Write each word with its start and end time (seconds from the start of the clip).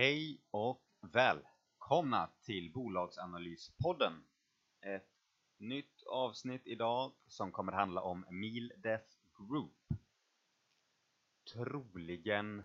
Hej 0.00 0.40
och 0.50 0.84
välkomna 1.00 2.30
till 2.42 2.72
Bolagsanalyspodden. 2.72 4.24
Ett 4.80 5.10
nytt 5.56 6.02
avsnitt 6.02 6.66
idag 6.66 7.12
som 7.26 7.52
kommer 7.52 7.72
handla 7.72 8.00
om 8.00 8.26
Mildef 8.30 9.02
Group. 9.38 10.00
Troligen 11.52 12.62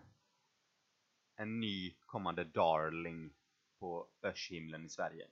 en 1.36 1.60
ny 1.60 1.96
kommande 2.00 2.44
darling 2.44 3.34
på 3.80 4.10
börshimlen 4.22 4.86
i 4.86 4.90
Sverige. 4.90 5.28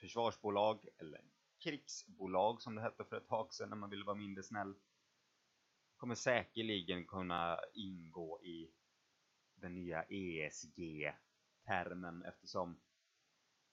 Försvarsbolag, 0.00 0.88
eller 0.98 1.24
krigsbolag 1.58 2.62
som 2.62 2.74
det 2.74 2.82
hette 2.82 3.04
för 3.04 3.16
ett 3.16 3.28
tag 3.28 3.54
sedan 3.54 3.68
när 3.68 3.76
man 3.76 3.90
ville 3.90 4.04
vara 4.04 4.16
mindre 4.16 4.42
snäll, 4.42 4.74
kommer 5.96 6.14
säkerligen 6.14 7.06
kunna 7.06 7.60
ingå 7.74 8.42
i 8.42 8.70
den 9.64 9.74
nya 9.74 10.04
ESG-termen 10.08 10.64
eftersom 12.22 12.80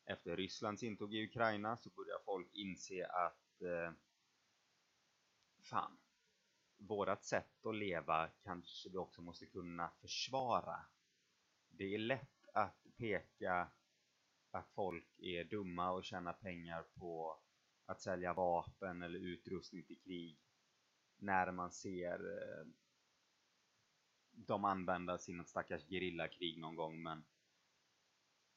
efter 0.06 0.38
Rysslands 0.38 0.84
intåg 0.84 1.14
i 1.14 1.26
Ukraina 1.26 1.78
så 1.78 1.90
börjar 1.90 2.20
folk 2.26 2.54
inse 2.54 3.08
att 3.08 3.62
eh, 3.62 3.92
fan, 5.62 5.98
vårat 6.78 7.24
sätt 7.24 7.66
att 7.66 7.76
leva 7.76 8.28
kanske 8.28 8.90
vi 8.90 8.98
också 8.98 9.22
måste 9.22 9.46
kunna 9.46 9.92
försvara. 10.02 10.86
Det 11.70 11.94
är 11.94 11.98
lätt 11.98 12.46
att 12.54 12.86
peka 12.98 13.72
att 14.52 14.70
folk 14.70 15.20
är 15.20 15.44
dumma 15.44 15.92
och 15.92 16.04
tjänar 16.04 16.34
pengar 16.34 16.84
på 16.84 17.40
att 17.86 18.02
sälja 18.02 18.34
vapen 18.34 19.02
eller 19.02 19.20
utrustning 19.20 19.84
till 19.84 20.00
krig 20.00 20.40
när 21.18 21.52
man 21.52 21.72
ser 21.72 22.20
eh, 22.38 22.66
de 24.32 24.66
användas 24.66 25.30
i 25.30 25.34
något 25.34 25.50
stackars 25.50 25.86
gerillakrig 25.90 26.60
någon 26.60 26.76
gång 26.76 27.04
men 27.04 27.26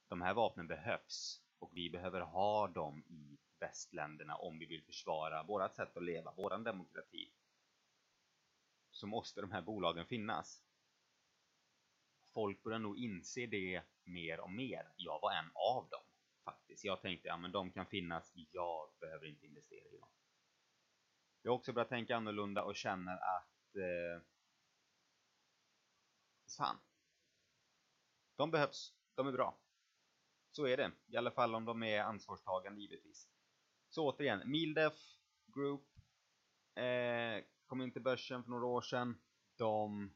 de 0.08 0.22
här 0.22 0.34
vapnen 0.34 0.66
behövs 0.66 1.42
och 1.58 1.70
vi 1.74 1.90
behöver 1.90 2.20
ha 2.20 2.68
dem 2.68 3.04
i 3.08 3.38
västländerna 3.58 4.36
om 4.36 4.58
vi 4.58 4.66
vill 4.66 4.84
försvara 4.84 5.42
vårat 5.42 5.76
sätt 5.76 5.96
att 5.96 6.04
leva, 6.04 6.32
våran 6.32 6.64
demokrati 6.64 7.32
så 8.90 9.06
måste 9.06 9.40
de 9.40 9.52
här 9.52 9.62
bolagen 9.62 10.06
finnas 10.06 10.64
folk 12.34 12.62
börjar 12.62 12.78
nog 12.78 12.98
inse 12.98 13.46
det 13.46 13.82
mer 14.04 14.40
och 14.40 14.50
mer. 14.50 14.92
Jag 14.96 15.20
var 15.20 15.32
en 15.32 15.50
av 15.54 15.88
dem 15.90 16.02
faktiskt. 16.44 16.84
Jag 16.84 17.02
tänkte, 17.02 17.28
ja 17.28 17.36
men 17.36 17.52
de 17.52 17.72
kan 17.72 17.86
finnas, 17.86 18.32
jag 18.34 18.90
behöver 19.00 19.26
inte 19.26 19.46
investera 19.46 19.88
i 19.88 19.98
dem. 19.98 20.08
Jag 21.42 21.50
har 21.50 21.56
också 21.56 21.72
börjat 21.72 21.88
tänka 21.88 22.16
annorlunda 22.16 22.62
och 22.62 22.76
känner 22.76 23.12
att 23.12 23.76
eh, 23.76 24.22
fan, 26.56 26.76
de 28.36 28.50
behövs, 28.50 28.92
de 29.14 29.26
är 29.26 29.32
bra. 29.32 29.58
Så 30.50 30.66
är 30.66 30.76
det, 30.76 30.92
i 31.06 31.16
alla 31.16 31.30
fall 31.30 31.54
om 31.54 31.64
de 31.64 31.82
är 31.82 32.00
ansvarstagande 32.00 32.80
givetvis. 32.80 33.28
Så 33.88 34.10
återigen, 34.10 34.50
Mildef 34.50 34.94
Group 35.46 35.88
eh, 36.74 37.44
kom 37.66 37.82
in 37.82 37.92
till 37.92 38.02
börsen 38.02 38.44
för 38.44 38.50
några 38.50 38.66
år 38.66 38.82
sedan. 38.82 39.20
De 39.56 40.10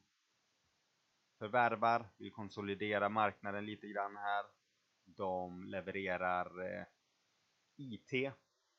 förvärvar, 1.37 2.09
vill 2.17 2.31
konsolidera 2.31 3.09
marknaden 3.09 3.65
lite 3.65 3.87
grann 3.87 4.17
här. 4.17 4.45
De 5.05 5.63
levererar 5.63 6.61
eh, 6.61 6.85
IT, 7.77 8.33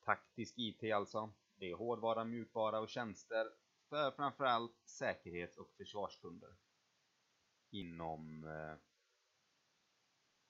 taktisk 0.05 0.55
IT 0.57 0.93
alltså. 0.93 1.33
Det 1.55 1.71
är 1.71 1.75
hårdvara, 1.75 2.25
mjukvara 2.25 2.81
och 2.81 2.89
tjänster 2.89 3.47
för 3.89 4.11
framförallt 4.11 4.77
säkerhets 4.85 5.59
och 5.59 5.73
försvarskunder 5.77 6.55
inom 7.71 8.45
eh, 8.45 8.77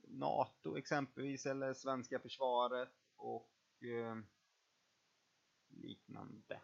NATO 0.08 0.76
exempelvis 0.78 1.46
eller 1.46 1.74
svenska 1.74 2.18
försvaret 2.18 2.92
och 3.16 3.50
eh, 3.82 4.16
liknande. 5.68 6.60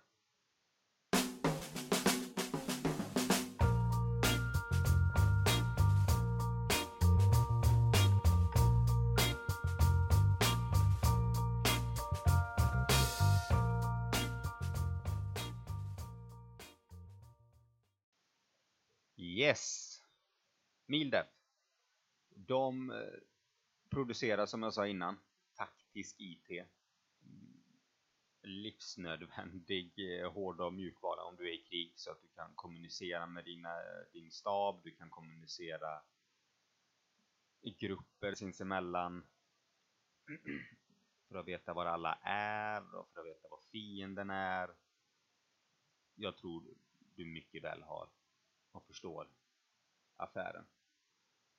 Yes! 19.19 19.86
Mildef. 20.87 21.27
De 22.29 22.91
eh, 22.91 22.97
producerar 23.91 24.47
som 24.47 24.63
jag 24.63 24.75
sa 24.75 24.87
innan 24.87 25.19
taktisk 25.55 26.17
IT. 26.21 26.51
Mm, 26.51 27.63
livsnödvändig 28.43 29.93
eh, 29.97 30.33
hård 30.33 30.61
och 30.61 30.73
mjukvara 30.73 31.25
om 31.25 31.37
du 31.37 31.49
är 31.49 31.55
i 31.55 31.65
krig 31.65 31.93
så 31.97 32.11
att 32.11 32.23
du 32.23 32.29
kan 32.29 32.55
kommunicera 32.55 33.27
med 33.27 33.45
dina, 33.45 33.75
din 34.13 34.31
stab, 34.31 34.81
du 34.85 34.91
kan 34.91 35.11
kommunicera 35.11 36.03
i 37.61 37.71
grupper 37.71 38.35
sinsemellan 38.35 39.27
för 41.29 41.39
att 41.39 41.49
veta 41.49 41.75
var 41.75 41.87
alla 41.87 42.15
är 42.23 42.95
och 42.95 43.09
för 43.13 43.21
att 43.21 43.27
veta 43.27 43.49
var 43.49 43.61
fienden 43.73 44.31
är. 44.31 44.71
Jag 46.15 46.37
tror 46.37 46.65
du 47.15 47.25
mycket 47.25 47.65
väl 47.65 47.83
har 47.83 48.09
och 48.73 48.87
förstår 48.87 49.29
affären. 50.17 50.67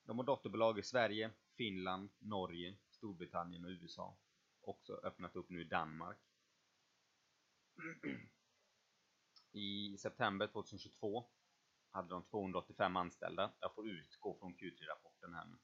De 0.08 0.18
har 0.18 0.24
dotterbolag 0.24 0.78
i 0.78 0.82
Sverige, 0.82 1.30
Finland, 1.56 2.10
Norge, 2.18 2.76
Storbritannien 2.90 3.64
och 3.64 3.70
USA. 3.70 4.18
Också 4.60 4.92
öppnat 4.92 5.36
upp 5.36 5.50
nu 5.50 5.60
i 5.60 5.64
Danmark. 5.64 6.18
I 9.52 9.96
september 9.98 10.46
2022 10.46 11.30
hade 11.90 12.08
de 12.08 12.22
285 12.22 12.96
anställda. 12.96 13.52
Jag 13.60 13.74
får 13.74 13.88
utgå 13.88 14.38
från 14.38 14.56
Q3-rapporten 14.56 15.34
här 15.34 15.46
nu. 15.46 15.58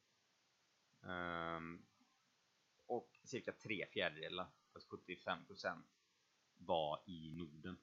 Um, 1.11 1.87
och 2.87 3.20
cirka 3.25 3.52
tre 3.52 3.87
fjärdedelar, 3.93 4.46
alltså 4.73 4.96
75% 4.96 5.82
var 6.55 7.02
i 7.06 7.31
Norden. 7.31 7.76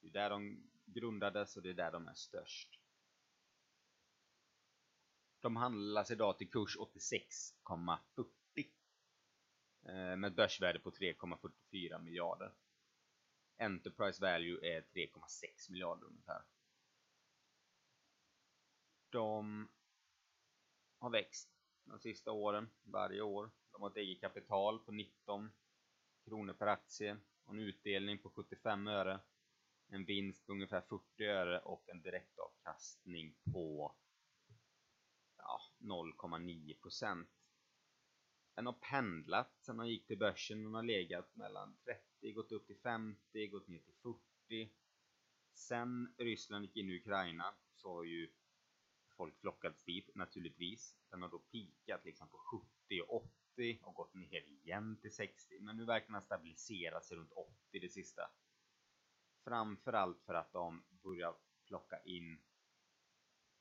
Det 0.00 0.06
är 0.06 0.12
där 0.12 0.30
de 0.30 0.70
grundades 0.84 1.56
och 1.56 1.62
det 1.62 1.70
är 1.70 1.74
där 1.74 1.92
de 1.92 2.08
är 2.08 2.14
störst. 2.14 2.80
De 5.40 5.56
handlas 5.56 6.10
idag 6.10 6.38
till 6.38 6.50
kurs 6.50 6.76
86,40 6.76 8.26
eh, 9.82 10.16
med 10.16 10.24
ett 10.24 10.36
börsvärde 10.36 10.78
på 10.78 10.90
3,44 10.90 12.02
miljarder. 12.02 12.54
Enterprise 13.58 14.22
value 14.22 14.76
är 14.76 14.80
3,6 14.80 15.70
miljarder 15.70 16.06
ungefär. 16.06 16.42
De 19.10 19.68
har 20.98 21.10
växt 21.10 21.48
de 21.84 21.98
sista 22.00 22.32
åren, 22.32 22.70
varje 22.82 23.20
år. 23.20 23.50
De 23.72 23.82
har 23.82 23.90
ett 23.90 23.96
eget 23.96 24.20
kapital 24.20 24.78
på 24.78 24.92
19 24.92 25.50
kronor 26.24 26.52
per 26.52 26.66
aktie 26.66 27.16
och 27.44 27.54
en 27.54 27.60
utdelning 27.60 28.18
på 28.18 28.30
75 28.30 28.86
öre. 28.86 29.20
En 29.88 30.04
vinst 30.04 30.46
på 30.46 30.52
ungefär 30.52 30.80
40 30.80 31.24
öre 31.24 31.60
och 31.60 31.88
en 31.88 32.02
direktavkastning 32.02 33.36
på 33.52 33.94
ja, 35.38 35.60
0,9 35.78 36.80
procent. 36.80 37.28
Den 38.54 38.66
har 38.66 38.72
pendlat 38.72 39.56
sen 39.60 39.76
man 39.76 39.88
gick 39.88 40.06
till 40.06 40.18
börsen. 40.18 40.62
Den 40.62 40.74
har 40.74 40.82
legat 40.82 41.36
mellan 41.36 41.76
30, 41.84 42.32
gått 42.32 42.52
upp 42.52 42.66
till 42.66 42.78
50, 42.78 43.46
gått 43.46 43.68
ner 43.68 43.78
till 43.78 43.94
40. 44.48 44.70
Sen 45.52 46.14
Ryssland 46.18 46.64
gick 46.64 46.76
in 46.76 46.90
i 46.90 46.96
Ukraina 46.96 47.54
så 47.74 47.94
har 47.94 48.04
ju 48.04 48.30
folk 49.16 49.40
flockats 49.40 49.84
dit 49.84 50.10
naturligtvis. 50.14 50.96
Den 51.10 51.22
har 51.22 51.28
då 51.28 51.38
pikat 51.38 52.04
liksom 52.04 52.28
på 52.28 52.38
70 52.38 53.00
och 53.08 53.24
80 53.54 53.78
och 53.82 53.94
gått 53.94 54.14
ner 54.14 54.42
igen 54.42 54.98
till 55.00 55.14
60. 55.14 55.60
Men 55.60 55.76
nu 55.76 55.84
verkar 55.84 56.06
den 56.06 56.14
ha 56.14 56.22
stabiliserat 56.22 57.04
sig 57.04 57.16
runt 57.16 57.32
80 57.32 57.78
det 57.80 57.88
sista. 57.88 58.22
Framförallt 59.44 60.22
för 60.22 60.34
att 60.34 60.52
de 60.52 60.84
börjar 61.02 61.34
plocka 61.66 62.02
in 62.04 62.38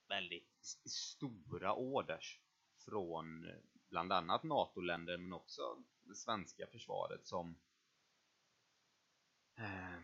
väldigt 0.07 0.63
stora 0.85 1.73
orders 1.73 2.41
från 2.85 3.45
eh, 3.49 3.55
bland 3.89 4.13
annat 4.13 4.43
NATO-länder 4.43 5.17
men 5.17 5.33
också 5.33 5.83
det 6.03 6.15
svenska 6.15 6.67
försvaret 6.67 7.27
som 7.27 7.59
eh, 9.57 9.99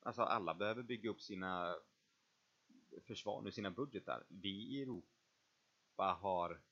Alltså 0.00 0.22
alla 0.22 0.54
behöver 0.54 0.82
bygga 0.82 1.10
upp 1.10 1.20
sina 1.20 1.76
försvar 3.06 3.42
nu, 3.42 3.52
sina 3.52 3.70
budgetar. 3.70 4.24
Vi 4.28 4.48
i 4.48 4.82
Europa 4.82 6.18
har 6.20 6.62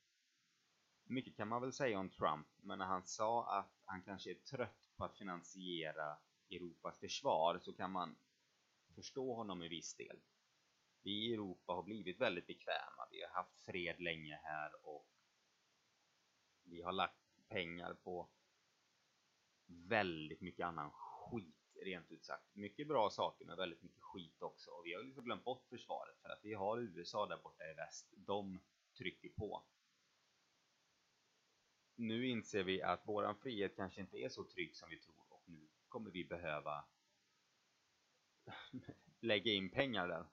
mycket 1.05 1.37
kan 1.37 1.49
man 1.49 1.63
väl 1.63 1.73
säga 1.73 1.99
om 1.99 2.11
Trump, 2.11 2.47
men 2.57 2.79
när 2.79 2.87
han 2.87 3.07
sa 3.07 3.59
att 3.59 3.73
han 3.85 4.03
kanske 4.03 4.31
är 4.31 4.35
trött 4.35 4.91
på 4.97 5.05
att 5.05 5.17
finansiera 5.17 6.19
Europas 6.51 6.99
försvar 6.99 7.59
så 7.63 7.73
kan 7.73 7.93
man 7.93 8.17
förstå 8.95 9.35
honom 9.35 9.63
i 9.63 9.69
viss 9.69 9.95
del. 9.95 10.21
Vi 11.07 11.31
i 11.31 11.35
Europa 11.35 11.73
har 11.73 11.83
blivit 11.83 12.21
väldigt 12.21 12.47
bekväma. 12.47 13.09
Vi 13.11 13.23
har 13.23 13.31
haft 13.31 13.61
fred 13.61 14.01
länge 14.01 14.41
här 14.43 14.87
och 14.87 15.09
vi 16.65 16.83
har 16.83 16.93
lagt 16.93 17.49
pengar 17.49 17.95
på 17.95 18.29
väldigt 19.67 20.41
mycket 20.41 20.67
annan 20.67 20.91
skit, 20.91 21.77
rent 21.85 22.11
ut 22.13 22.25
sagt. 22.25 22.55
Mycket 22.55 22.89
bra 22.89 23.11
saker, 23.11 23.45
men 23.45 23.57
väldigt 23.57 23.83
mycket 23.83 24.03
skit 24.03 24.43
också. 24.43 24.71
Och 24.71 24.87
vi 24.87 24.95
har 24.95 25.03
liksom 25.03 25.25
glömt 25.25 25.45
bort 25.45 25.67
försvaret 25.69 26.19
för 26.23 26.29
att 26.29 26.41
vi 26.45 26.55
har 26.55 26.79
USA 26.79 27.27
där 27.27 27.43
borta 27.43 27.71
i 27.71 27.75
väst. 27.75 28.15
De 28.17 28.61
trycker 28.99 29.29
på. 29.29 29.65
Nu 31.95 32.27
inser 32.27 32.63
vi 32.63 32.83
att 32.83 33.09
våran 33.09 33.37
frihet 33.37 33.77
kanske 33.77 34.01
inte 34.01 34.17
är 34.17 34.29
så 34.29 34.45
trygg 34.45 34.77
som 34.77 34.91
vi 34.91 35.01
tror 35.01 35.25
och 35.29 35.43
nu 35.47 35.69
kommer 35.89 36.11
vi 36.11 36.25
behöva 36.25 36.85
lägga 39.21 39.53
in 39.53 39.71
pengar 39.71 40.09
där. 40.09 40.27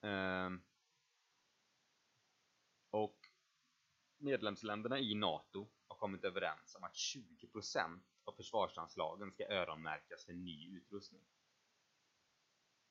Ehm, 0.00 0.62
och 2.90 3.18
medlemsländerna 4.16 4.98
i 4.98 5.14
NATO 5.14 5.68
har 5.86 5.96
kommit 5.96 6.24
överens 6.24 6.74
om 6.74 6.84
att 6.84 6.94
20% 6.94 8.00
av 8.24 8.32
försvarsanslagen 8.32 9.32
ska 9.32 9.48
öronmärkas 9.48 10.24
för 10.24 10.32
ny 10.32 10.76
utrustning. 10.76 11.24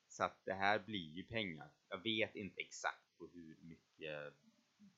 Så 0.07 0.23
att 0.23 0.45
det 0.45 0.53
här 0.53 0.79
blir 0.79 1.11
ju 1.11 1.23
pengar. 1.23 1.71
Jag 1.89 2.03
vet 2.03 2.35
inte 2.35 2.61
exakt 2.61 3.17
på 3.17 3.27
hur 3.27 3.57
mycket 3.61 4.33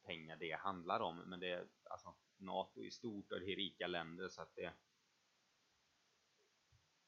pengar 0.03 0.37
det 0.37 0.51
handlar 0.51 0.99
om, 0.99 1.17
men 1.17 1.39
det 1.39 1.51
är 1.51 1.67
alltså 1.83 2.15
NATO 2.37 2.83
är 2.83 2.89
stort 2.89 3.31
och 3.31 3.39
det 3.39 3.51
är 3.51 3.55
rika 3.55 3.87
länder 3.87 4.29
så 4.29 4.41
att 4.41 4.55
det 4.55 4.73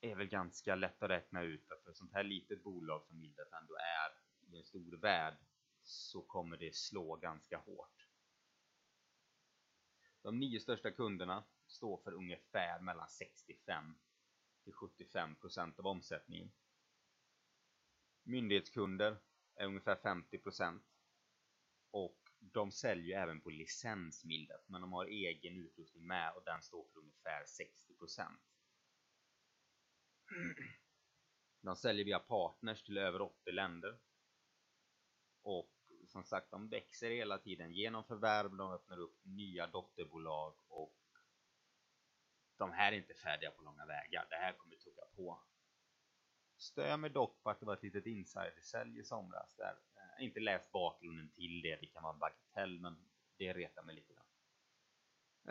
är 0.02 0.16
väl 0.16 0.28
ganska 0.28 0.76
lätt 0.76 1.04
att 1.04 1.10
räkna 1.10 1.44
ut 1.44 1.72
att 1.72 1.84
för 1.84 1.92
ett 1.92 1.98
sånt 1.98 2.14
här 2.14 2.24
litet 2.24 2.64
bolag 2.64 3.06
som 3.06 3.20
Mildef 3.20 3.54
ändå 3.62 3.74
är 3.76 4.31
i 4.54 4.58
en 4.58 4.64
stor 4.64 4.98
värld 4.98 5.38
så 5.82 6.22
kommer 6.22 6.58
det 6.58 6.76
slå 6.76 7.16
ganska 7.16 7.58
hårt. 7.58 8.08
De 10.22 10.40
nio 10.40 10.60
största 10.60 10.92
kunderna 10.92 11.44
står 11.68 11.98
för 11.98 12.12
ungefär 12.12 12.80
mellan 12.80 13.10
65 13.10 14.00
till 14.64 14.74
75 14.74 15.36
procent 15.36 15.80
av 15.80 15.88
omsättningen. 15.88 16.52
Myndighetskunder 18.24 19.18
är 19.56 19.66
ungefär 19.66 19.96
50 19.96 20.38
procent 20.38 20.84
och 21.92 22.18
de 22.40 22.72
säljer 22.72 23.22
även 23.22 23.42
på 23.42 23.50
licensmildet 23.50 24.62
men 24.68 24.82
de 24.82 24.94
har 24.94 25.06
egen 25.06 25.58
utrustning 25.58 26.08
med 26.08 26.34
och 26.34 26.44
den 26.46 26.62
står 26.62 26.86
för 26.94 27.00
ungefär 27.00 27.46
60 27.46 27.94
procent. 27.94 28.42
De 31.62 31.76
säljer 31.76 32.06
via 32.06 32.20
partners 32.20 32.84
till 32.84 32.98
över 32.98 33.22
80 33.22 33.52
länder 33.52 34.00
och 35.42 35.70
som 36.08 36.24
sagt, 36.24 36.52
de 36.52 36.70
växer 36.70 37.10
hela 37.10 37.38
tiden 37.38 37.74
genom 37.74 38.04
förvärv, 38.04 38.56
de 38.56 38.72
öppnar 38.72 39.00
upp 39.00 39.20
nya 39.24 39.68
dotterbolag 39.68 40.54
och 40.68 40.98
de 42.58 42.72
här 42.72 42.92
är 42.92 42.98
inte 42.98 43.14
färdiga 43.14 43.52
på 43.52 43.62
långa 43.62 43.86
vägar. 43.86 44.28
Det 44.30 44.36
här 44.36 44.54
kommer 44.54 44.76
tugga 44.76 45.06
på. 45.16 45.42
Stör 46.58 46.98
mig 46.98 47.10
dock 47.10 47.44
på 47.44 47.50
att 47.50 47.60
det 47.60 47.66
var 47.66 47.74
ett 47.74 47.84
litet 47.84 48.06
insidersälj 48.06 49.00
i 49.00 49.04
somras 49.04 49.56
där. 49.56 49.76
Jag 49.96 50.02
har 50.02 50.20
inte 50.20 50.40
läst 50.40 50.72
bakgrunden 50.72 51.30
till 51.30 51.62
det, 51.62 51.76
det 51.76 51.88
kan 51.88 52.04
vara 52.04 52.14
en 52.14 52.20
bagatell, 52.20 52.80
men 52.80 53.10
det 53.38 53.54
retar 53.54 53.84
mig 53.84 53.96
lite 53.96 54.14
grann. 54.14 54.26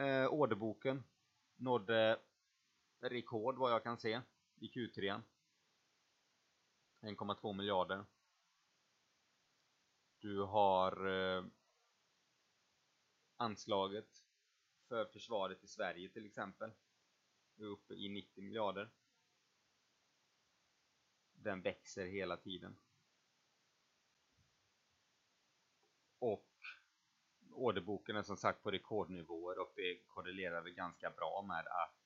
Eh, 0.07 0.27
orderboken 0.33 1.05
nådde 1.57 2.21
rekord 3.01 3.59
vad 3.59 3.73
jag 3.73 3.83
kan 3.83 3.99
se 3.99 4.21
i 4.57 4.69
Q3. 4.69 5.23
1,2 7.01 7.53
miljarder. 7.53 8.05
Du 10.21 10.43
har 10.43 11.07
eh, 11.07 11.45
anslaget 13.37 14.25
för 14.89 15.07
försvaret 15.07 15.65
i 15.65 15.67
Sverige 15.67 16.09
till 16.09 16.27
exempel. 16.27 16.73
är 17.59 17.65
uppe 17.65 17.95
i 17.95 18.09
90 18.09 18.45
miljarder. 18.45 18.91
Den 21.33 21.63
växer 21.63 22.07
hela 22.07 22.37
tiden. 22.37 22.77
Och 26.19 26.49
orderboken 27.53 28.17
är 28.17 28.23
som 28.23 28.37
sagt 28.37 28.63
på 28.63 28.71
rekordnivåer 28.71 29.59
och 29.59 29.73
det 29.77 30.03
korrelerar 30.07 30.63
väl 30.63 30.73
ganska 30.73 31.11
bra 31.11 31.45
med 31.49 31.67
att 31.67 31.97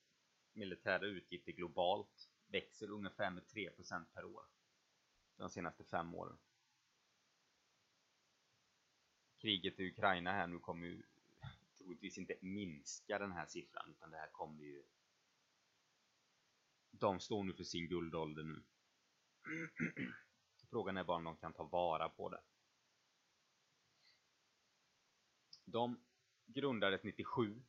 militära 0.53 1.05
utgifter 1.05 1.51
globalt 1.51 2.29
växer 2.47 2.89
ungefär 2.89 3.31
med 3.31 3.43
3% 3.43 4.05
per 4.13 4.25
år 4.25 4.45
de 5.37 5.49
senaste 5.49 5.83
fem 5.83 6.15
åren 6.15 6.37
kriget 9.45 9.79
i 9.79 9.87
Ukraina 9.87 10.31
här 10.31 10.47
nu 10.47 10.59
kommer 10.59 10.87
ju 10.87 11.03
troligtvis 11.77 12.17
inte 12.17 12.35
minska 12.41 13.19
den 13.19 13.31
här 13.31 13.45
siffran 13.45 13.89
utan 13.89 14.11
det 14.11 14.17
här 14.17 14.29
kommer 14.31 14.63
ju 14.63 14.83
de 16.91 17.19
står 17.19 17.43
nu 17.43 17.53
för 17.53 17.63
sin 17.63 17.87
guldålder 17.87 18.43
nu. 18.43 18.63
Frågan 20.69 20.97
är 20.97 21.03
bara 21.03 21.17
om 21.17 21.23
de 21.23 21.37
kan 21.37 21.53
ta 21.53 21.63
vara 21.63 22.09
på 22.09 22.29
det. 22.29 22.41
De 25.65 25.99
grundades 26.45 27.03
97 27.03 27.63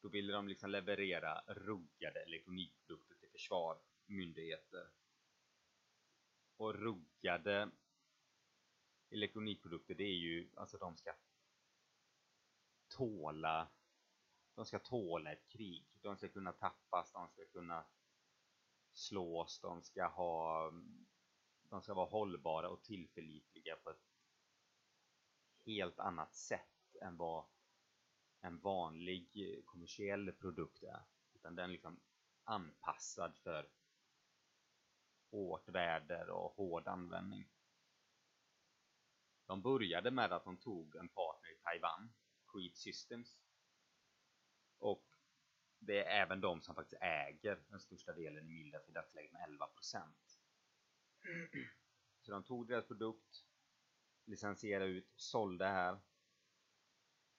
då 0.00 0.08
ville 0.08 0.32
de 0.32 0.48
liksom 0.48 0.70
leverera 0.70 1.40
ruggade 1.46 2.20
elektronikprodukter 2.20 3.14
till 3.14 3.30
försvar, 3.30 3.78
myndigheter. 4.06 4.90
Och 6.56 6.74
ruggade 6.74 7.70
elektronikprodukter 9.10 9.94
det 9.94 10.04
är 10.04 10.16
ju, 10.16 10.50
alltså 10.56 10.78
de 10.78 10.96
ska 10.96 11.14
tåla 12.88 13.68
de 14.58 14.66
ska 14.66 14.78
tåla 14.78 15.32
ett 15.32 15.48
krig, 15.48 15.86
de 16.02 16.16
ska 16.16 16.28
kunna 16.28 16.52
tappas, 16.52 17.12
de 17.12 17.28
ska 17.28 17.46
kunna 17.46 17.86
slås, 18.92 19.60
de 19.60 19.82
ska 19.82 20.06
ha 20.06 20.70
de 21.68 21.82
ska 21.82 21.94
vara 21.94 22.10
hållbara 22.10 22.68
och 22.68 22.82
tillförlitliga 22.82 23.76
på 23.76 23.90
ett 23.90 24.06
helt 25.64 25.98
annat 25.98 26.34
sätt 26.34 26.96
än 27.02 27.16
vad 27.16 27.44
en 28.40 28.58
vanlig 28.58 29.62
kommersiell 29.64 30.32
produkt 30.32 30.82
är 30.82 31.02
utan 31.34 31.54
den 31.54 31.64
är 31.64 31.72
liksom 31.72 32.00
anpassad 32.44 33.36
för 33.36 33.68
hårt 35.30 35.68
väder 35.68 36.30
och 36.30 36.52
hård 36.52 36.88
användning. 36.88 37.48
De 39.48 39.62
började 39.62 40.10
med 40.10 40.32
att 40.32 40.44
de 40.44 40.56
tog 40.56 40.96
en 40.96 41.08
partner 41.08 41.50
i 41.50 41.56
Taiwan, 41.56 42.12
Creed 42.52 42.76
Systems. 42.76 43.38
Och 44.78 45.06
det 45.78 46.04
är 46.04 46.22
även 46.22 46.40
de 46.40 46.62
som 46.62 46.74
faktiskt 46.74 47.02
äger 47.02 47.62
den 47.68 47.80
största 47.80 48.12
delen 48.12 48.48
i 48.48 48.52
Mildef 48.52 48.88
i 48.88 48.92
dagsläget 48.92 49.32
med 49.32 49.48
11%. 49.48 50.02
Så 52.20 52.32
de 52.32 52.44
tog 52.44 52.68
deras 52.68 52.86
produkt, 52.86 53.44
licensierade 54.24 54.90
ut, 54.90 55.12
sålde 55.16 55.66
här. 55.66 56.00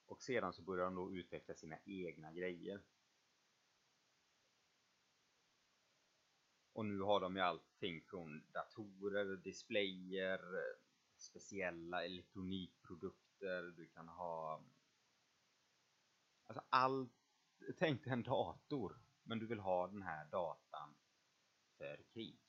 Och 0.06 0.22
sedan 0.22 0.54
så 0.54 0.62
började 0.62 0.90
de 0.90 0.96
då 0.96 1.14
utveckla 1.14 1.54
sina 1.54 1.78
egna 1.86 2.32
grejer. 2.32 2.82
Och 6.74 6.86
nu 6.86 7.00
har 7.00 7.20
de 7.20 7.36
ju 7.36 7.42
allting 7.42 8.02
från 8.02 8.52
datorer, 8.52 9.38
displayer, 9.38 10.42
speciella 11.20 12.06
elektronikprodukter, 12.06 13.62
du 13.62 13.88
kan 13.88 14.08
ha 14.08 14.64
Alltså 16.50 16.64
allt, 16.70 17.14
tänk 17.78 18.04
dig 18.04 18.14
en 18.14 18.24
dator, 18.24 19.02
men 19.24 19.40
du 19.40 19.48
vill 19.48 19.60
ha 19.60 19.88
den 19.88 20.02
här 20.02 20.26
datan 20.26 20.96
för 21.78 22.04
krig. 22.14 22.40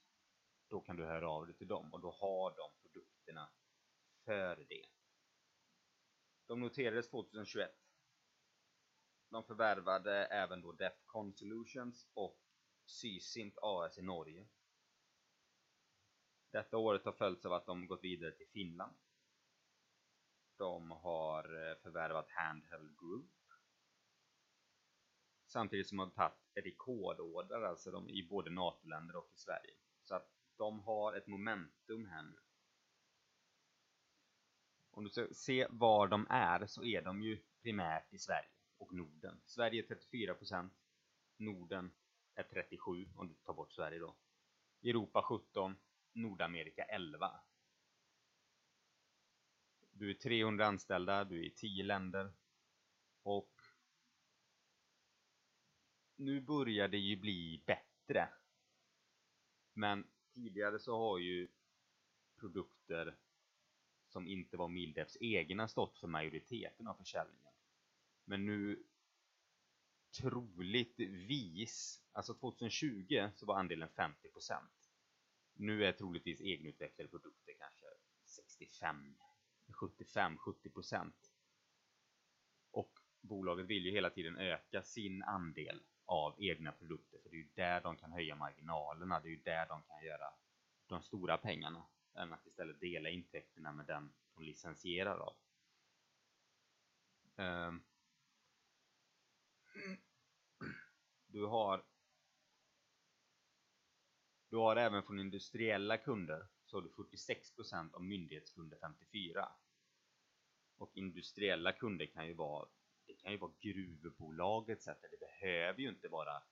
Då 0.68 0.80
kan 0.80 0.96
du 0.96 1.04
höra 1.04 1.30
av 1.30 1.46
dig 1.46 1.56
till 1.56 1.68
dem 1.68 1.92
och 1.92 2.00
då 2.00 2.10
har 2.10 2.50
de 2.56 2.82
produkterna 2.82 3.50
för 4.24 4.56
det. 4.56 4.86
De 6.46 6.60
noterades 6.60 7.10
2021. 7.10 7.70
De 9.28 9.44
förvärvade 9.44 10.26
även 10.26 10.60
då 10.60 10.72
Defcon 10.72 11.34
Solutions 11.34 12.06
och 12.14 12.40
Sysint 12.84 13.58
AS 13.62 13.98
i 13.98 14.02
Norge. 14.02 14.48
Detta 16.50 16.76
året 16.76 17.04
har 17.04 17.12
följts 17.12 17.46
av 17.46 17.52
att 17.52 17.66
de 17.66 17.86
gått 17.86 18.04
vidare 18.04 18.32
till 18.32 18.48
Finland. 18.52 18.96
De 20.56 20.90
har 20.90 21.44
eh, 21.44 21.76
förvärvat 21.82 22.30
Handheld 22.30 22.98
Group. 22.98 23.30
Samtidigt 25.46 25.88
som 25.88 25.98
de 25.98 26.10
har 26.14 26.28
tagit 26.28 26.66
rekordorder 26.66 27.62
alltså 27.62 27.90
de, 27.90 28.08
i 28.08 28.26
både 28.28 28.50
NATO-länder 28.50 29.16
och 29.16 29.30
i 29.34 29.38
Sverige. 29.38 29.74
Så 30.02 30.14
att 30.14 30.30
de 30.56 30.80
har 30.80 31.14
ett 31.14 31.26
momentum 31.26 32.06
här 32.06 32.22
nu. 32.22 32.38
Om 34.90 35.04
du 35.04 35.10
ska 35.10 35.26
se 35.32 35.66
var 35.70 36.08
de 36.08 36.26
är 36.30 36.66
så 36.66 36.84
är 36.84 37.02
de 37.02 37.22
ju 37.22 37.42
primärt 37.62 38.12
i 38.12 38.18
Sverige 38.18 38.50
och 38.78 38.94
Norden. 38.94 39.40
Sverige 39.44 39.82
är 39.82 39.94
34%, 39.94 40.70
Norden 41.36 41.92
är 42.34 42.42
37% 42.42 43.16
om 43.16 43.28
du 43.28 43.34
tar 43.34 43.54
bort 43.54 43.72
Sverige 43.72 43.98
då. 43.98 44.16
Europa 44.82 45.20
17% 45.54 45.76
Nordamerika 46.12 46.84
11. 46.84 47.40
Du 49.92 50.10
är 50.10 50.14
300 50.14 50.66
anställda, 50.66 51.24
du 51.24 51.38
är 51.38 51.44
i 51.44 51.50
10 51.50 51.82
länder 51.84 52.32
och 53.22 53.60
nu 56.16 56.40
börjar 56.40 56.88
det 56.88 56.98
ju 56.98 57.16
bli 57.16 57.62
bättre. 57.66 58.28
Men 59.72 60.06
tidigare 60.34 60.78
så 60.78 60.98
har 60.98 61.18
ju 61.18 61.48
produkter 62.36 63.16
som 64.08 64.26
inte 64.26 64.56
var 64.56 64.68
Mildefs 64.68 65.16
egna 65.20 65.68
stått 65.68 65.98
för 65.98 66.06
majoriteten 66.06 66.86
av 66.86 66.94
försäljningen. 66.94 67.52
Men 68.24 68.46
nu 68.46 68.84
troligtvis, 70.20 72.02
alltså 72.12 72.34
2020 72.34 73.28
så 73.34 73.46
var 73.46 73.58
andelen 73.58 73.88
50%. 73.88 74.79
Nu 75.60 75.84
är 75.84 75.92
troligtvis 75.92 76.40
egenutvecklade 76.40 77.08
produkter 77.08 77.52
kanske 77.58 77.86
65, 78.24 79.16
75, 79.72 80.38
70%. 80.38 81.12
Och 82.70 82.92
bolaget 83.20 83.66
vill 83.66 83.84
ju 83.84 83.90
hela 83.90 84.10
tiden 84.10 84.36
öka 84.36 84.82
sin 84.82 85.22
andel 85.22 85.82
av 86.04 86.34
egna 86.38 86.72
produkter 86.72 87.18
för 87.22 87.30
det 87.30 87.36
är 87.36 87.38
ju 87.38 87.48
där 87.54 87.80
de 87.80 87.96
kan 87.96 88.12
höja 88.12 88.36
marginalerna, 88.36 89.20
det 89.20 89.28
är 89.28 89.30
ju 89.30 89.42
där 89.44 89.68
de 89.68 89.82
kan 89.82 90.04
göra 90.04 90.34
de 90.86 91.02
stora 91.02 91.38
pengarna 91.38 91.86
än 92.14 92.32
att 92.32 92.46
istället 92.46 92.80
dela 92.80 93.08
intäkterna 93.08 93.72
med 93.72 93.86
den 93.86 94.12
de 94.34 94.44
licensierar 94.44 95.18
av. 95.18 95.36
Ehm. 97.36 97.82
Du 101.26 101.44
har 101.44 101.84
du 104.50 104.56
har 104.56 104.76
även 104.76 105.02
från 105.02 105.20
industriella 105.20 105.96
kunder 105.96 106.46
så 106.64 106.76
har 106.76 106.82
du 106.82 106.88
46% 106.88 107.94
av 107.94 108.04
myndighetskunder 108.04 108.78
54. 108.80 109.48
Och 110.78 110.90
industriella 110.94 111.72
kunder 111.72 112.06
kan 112.06 112.26
ju 112.26 112.34
vara 112.34 112.68
det 113.06 113.14
kan 113.14 113.32
ju 113.32 113.38
vara 113.38 113.52
gruvbolaget 113.60 114.82
så 114.82 114.90
det 114.90 115.20
behöver 115.20 115.80
ju 115.80 115.88
inte 115.88 116.08
vara 116.08 116.42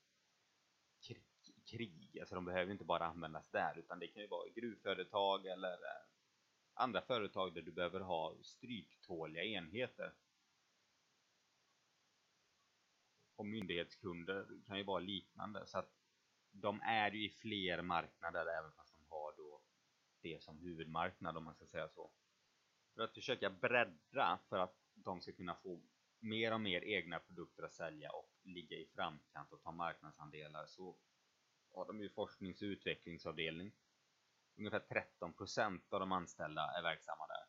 krig, 1.70 2.18
alltså 2.20 2.34
de 2.34 2.44
behöver 2.44 2.66
ju 2.66 2.72
inte 2.72 2.84
bara 2.84 3.06
användas 3.06 3.50
där 3.50 3.78
utan 3.78 3.98
det 3.98 4.06
kan 4.06 4.22
ju 4.22 4.28
vara 4.28 4.48
gruvföretag 4.48 5.46
eller 5.46 5.72
eh, 5.72 6.06
andra 6.74 7.00
företag 7.00 7.54
där 7.54 7.62
du 7.62 7.72
behöver 7.72 8.00
ha 8.00 8.36
stryktåliga 8.42 9.44
enheter. 9.44 10.14
Och 13.36 13.46
myndighetskunder 13.46 14.46
kan 14.66 14.78
ju 14.78 14.84
vara 14.84 15.00
liknande. 15.00 15.66
Så 15.66 15.78
att 15.78 15.97
de 16.50 16.80
är 16.80 17.10
ju 17.10 17.26
i 17.26 17.30
fler 17.30 17.82
marknader 17.82 18.46
även 18.46 18.72
fast 18.72 18.92
de 18.92 19.04
har 19.08 19.36
då 19.36 19.62
det 20.22 20.42
som 20.42 20.58
huvudmarknad 20.58 21.36
om 21.36 21.44
man 21.44 21.54
ska 21.54 21.66
säga 21.66 21.88
så. 21.88 22.10
För 22.94 23.02
att 23.02 23.14
försöka 23.14 23.50
bredda 23.50 24.38
för 24.48 24.58
att 24.58 24.76
de 24.94 25.20
ska 25.20 25.32
kunna 25.32 25.54
få 25.54 25.82
mer 26.20 26.52
och 26.52 26.60
mer 26.60 26.84
egna 26.84 27.18
produkter 27.18 27.62
att 27.62 27.74
sälja 27.74 28.10
och 28.10 28.32
ligga 28.42 28.76
i 28.76 28.86
framkant 28.94 29.52
och 29.52 29.62
ta 29.62 29.72
marknadsandelar 29.72 30.66
så 30.66 30.98
har 31.74 31.86
de 31.86 32.00
ju 32.00 32.08
forsknings 32.08 32.62
och 32.62 32.66
utvecklingsavdelning. 32.66 33.72
Ungefär 34.56 35.06
13% 35.20 35.80
av 35.90 36.00
de 36.00 36.12
anställda 36.12 36.62
är 36.78 36.82
verksamma 36.82 37.26
där. 37.26 37.46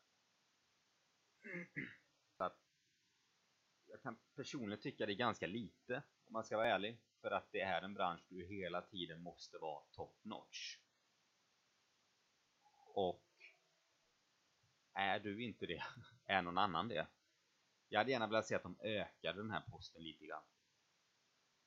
Så 2.36 2.44
att 2.44 2.58
jag 3.86 4.02
kan 4.02 4.18
personligen 4.36 4.82
tycka 4.82 5.06
det 5.06 5.12
är 5.12 5.16
ganska 5.16 5.46
lite 5.46 6.02
om 6.26 6.32
man 6.32 6.44
ska 6.44 6.56
vara 6.56 6.68
ärlig. 6.68 6.98
För 7.20 7.30
att 7.30 7.52
det 7.52 7.60
är 7.60 7.82
en 7.82 7.94
bransch 7.94 8.22
du 8.28 8.46
hela 8.46 8.82
tiden 8.82 9.22
måste 9.22 9.58
vara 9.58 9.84
top 9.90 10.18
notch. 10.22 10.78
Och 12.94 13.26
är 14.92 15.20
du 15.20 15.44
inte 15.44 15.66
det, 15.66 15.82
är 16.26 16.42
någon 16.42 16.58
annan 16.58 16.88
det. 16.88 17.06
Jag 17.88 18.00
hade 18.00 18.10
gärna 18.10 18.26
velat 18.26 18.46
se 18.46 18.54
att 18.54 18.62
de 18.62 18.80
ökade 18.80 19.42
den 19.42 19.50
här 19.50 19.62
posten 19.70 20.02
lite 20.02 20.26
grann. 20.26 20.42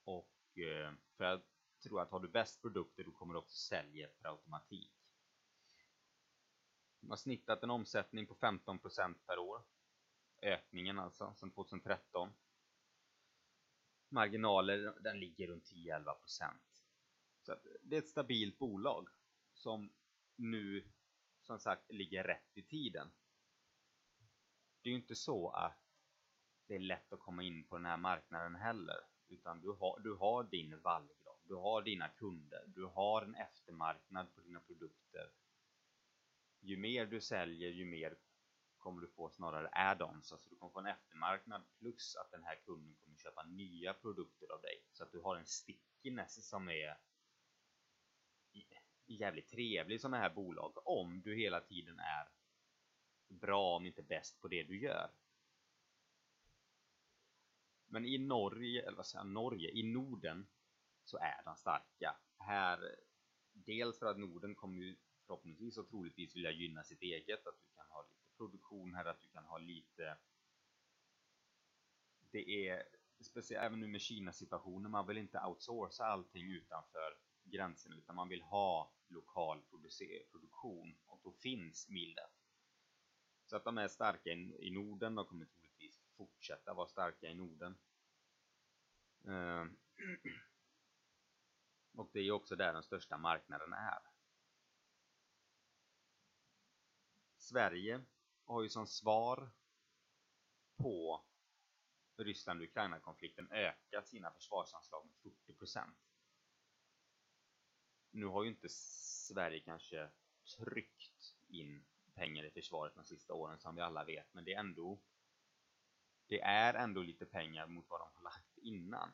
Och 0.04 0.58
eh, 0.58 0.94
för 1.18 1.24
jag 1.24 1.42
tror 1.84 2.02
att 2.02 2.12
har 2.12 2.20
du 2.20 2.28
bäst 2.28 2.62
produkter 2.62 3.04
då 3.04 3.12
kommer 3.12 3.34
du 3.34 3.40
också 3.40 3.58
sälja 3.58 4.08
per 4.08 4.30
automatik. 4.30 4.92
De 7.00 7.10
har 7.10 7.18
snittat 7.18 7.64
en 7.64 7.70
omsättning 7.70 8.28
på 8.28 8.36
15% 8.36 9.16
per 9.26 9.40
år. 9.40 9.62
Ökningen 10.42 11.00
alltså, 11.00 11.34
sedan 11.36 11.52
2013. 11.52 12.34
Marginaler, 14.14 14.94
den 15.00 15.20
ligger 15.20 15.48
runt 15.48 15.72
10-11%. 15.72 16.54
Så 17.42 17.56
det 17.84 17.96
är 17.96 18.00
ett 18.00 18.10
stabilt 18.10 18.58
bolag 18.58 19.10
som 19.54 19.94
nu 20.36 20.84
som 21.42 21.60
sagt 21.60 21.92
ligger 21.92 22.24
rätt 22.24 22.58
i 22.58 22.64
tiden. 22.64 23.12
Det 24.82 24.90
är 24.90 24.92
ju 24.92 24.98
inte 25.00 25.16
så 25.16 25.50
att 25.50 25.80
det 26.68 26.76
är 26.76 26.80
lätt 26.80 27.14
att 27.14 27.20
komma 27.20 27.44
in 27.44 27.64
på 27.64 27.78
den 27.78 27.86
här 27.86 27.98
marknaden 27.98 28.56
heller. 28.56 28.98
Utan 29.28 29.62
du 29.62 29.72
har, 29.72 30.00
du 30.00 30.14
har 30.14 30.44
din 30.44 30.80
vallgrav, 30.80 31.40
du 31.44 31.56
har 31.56 31.82
dina 31.82 32.10
kunder, 32.10 32.64
du 32.68 32.86
har 32.86 33.22
en 33.22 33.36
eftermarknad 33.36 34.36
på 34.36 34.42
dina 34.42 34.60
produkter. 34.60 35.32
Ju 36.60 36.78
mer 36.78 37.06
du 37.06 37.22
säljer, 37.22 37.70
ju 37.70 37.86
mer 37.86 38.16
kommer 38.84 39.02
du 39.02 39.08
få 39.08 39.30
snarare 39.30 39.68
add-ons, 39.68 40.32
alltså 40.32 40.50
du 40.50 40.56
kommer 40.56 40.72
få 40.72 40.80
en 40.80 40.86
eftermarknad 40.86 41.64
plus 41.80 42.16
att 42.16 42.32
den 42.32 42.44
här 42.44 42.56
kunden 42.56 42.96
kommer 42.96 43.18
köpa 43.18 43.44
nya 43.44 43.94
produkter 43.94 44.52
av 44.52 44.62
dig. 44.62 44.84
Så 44.92 45.04
att 45.04 45.12
du 45.12 45.20
har 45.20 45.36
en 45.36 45.46
stickiness 45.46 46.50
som 46.50 46.70
är 46.70 46.98
jävligt 49.06 49.50
trevlig 49.50 49.96
i 49.96 50.00
sådana 50.00 50.18
här 50.18 50.34
bolag 50.34 50.88
om 50.88 51.22
du 51.22 51.36
hela 51.36 51.62
tiden 51.62 52.00
är 52.00 52.28
bra 53.28 53.76
om 53.76 53.86
inte 53.86 54.04
bäst 54.04 54.42
på 54.42 54.48
det 54.48 54.64
du 54.64 54.82
gör. 54.82 55.12
Men 57.88 58.06
i 58.06 58.18
Norge, 58.18 58.88
eller 58.88 58.98
vad 58.98 59.06
säger 59.06 59.26
jag, 59.26 59.32
Norge, 59.32 59.72
i 59.72 59.84
Norden 59.84 60.48
så 61.04 61.18
är 61.18 61.44
de 61.46 61.56
starka. 61.56 62.16
Här, 62.38 62.96
dels 63.52 64.00
för 64.00 64.06
att 64.06 64.20
Norden 64.20 64.56
kommer 64.56 64.78
ju 64.78 64.96
förhoppningsvis 65.26 65.78
och 65.78 65.90
troligtvis 65.90 66.36
vilja 66.36 66.52
gynna 66.52 66.84
sitt 66.84 67.02
eget, 67.02 67.48
att 67.48 67.60
du 67.62 67.76
kan 67.76 67.88
ha 67.88 68.08
lite 68.10 68.23
produktion 68.38 68.96
här, 68.96 69.06
att 69.06 69.22
du 69.22 69.28
kan 69.28 69.46
ha 69.46 69.58
lite 69.58 70.18
det 72.34 72.70
är 72.70 72.84
speciellt 73.20 73.66
även 73.66 73.80
nu 73.80 73.88
med 73.88 74.02
Kina 74.02 74.34
situationen, 74.34 74.92
man 74.92 75.08
vill 75.08 75.18
inte 75.18 75.40
outsourca 75.40 76.04
allting 76.04 76.52
utanför 76.52 77.18
gränserna 77.44 77.96
utan 77.96 78.16
man 78.16 78.30
vill 78.30 78.42
ha 78.42 78.94
lokal 79.08 79.62
produktion 80.32 80.96
och 81.06 81.20
då 81.24 81.32
finns 81.32 81.90
Mildef. 81.90 82.32
Så 83.46 83.56
att 83.56 83.64
de 83.64 83.78
är 83.78 83.88
starka 83.88 84.30
i 84.60 84.72
Norden, 84.72 85.16
de 85.16 85.26
kommer 85.26 85.46
troligtvis 85.46 86.02
fortsätta 86.18 86.74
vara 86.74 86.88
starka 86.88 87.28
i 87.28 87.36
Norden. 87.36 87.78
Ehm. 89.28 89.78
Och 91.96 92.10
det 92.14 92.20
är 92.20 92.32
också 92.32 92.56
där 92.56 92.74
den 92.74 92.84
största 92.84 93.18
marknaden 93.18 93.74
är. 93.74 94.00
Sverige 97.38 98.02
har 98.46 98.62
ju 98.62 98.70
som 98.70 98.88
svar 98.88 99.52
på 100.78 101.26
Ryssland-Ukraina-konflikten 102.18 103.52
ökat 103.52 104.08
sina 104.08 104.32
försvarsanslag 104.32 105.06
med 105.06 105.34
40%. 105.60 105.94
Nu 108.12 108.26
har 108.26 108.44
ju 108.44 108.50
inte 108.50 108.70
Sverige 108.70 109.60
kanske 109.60 110.10
tryckt 110.58 111.36
in 111.48 111.86
pengar 112.14 112.44
i 112.44 112.52
försvaret 112.52 112.96
de 112.96 113.04
sista 113.04 113.34
åren 113.34 113.60
som 113.60 113.76
vi 113.76 113.82
alla 113.82 114.04
vet, 114.04 114.34
men 114.34 114.46
det 114.46 114.54
är 114.54 114.60
ändå 114.60 115.00
det 116.28 116.42
är 116.42 116.74
ändå 116.74 117.02
lite 117.02 117.26
pengar 117.26 117.68
mot 117.68 117.90
vad 117.90 118.00
de 118.00 118.10
har 118.14 118.24
lagt 118.24 118.58
innan. 118.58 119.12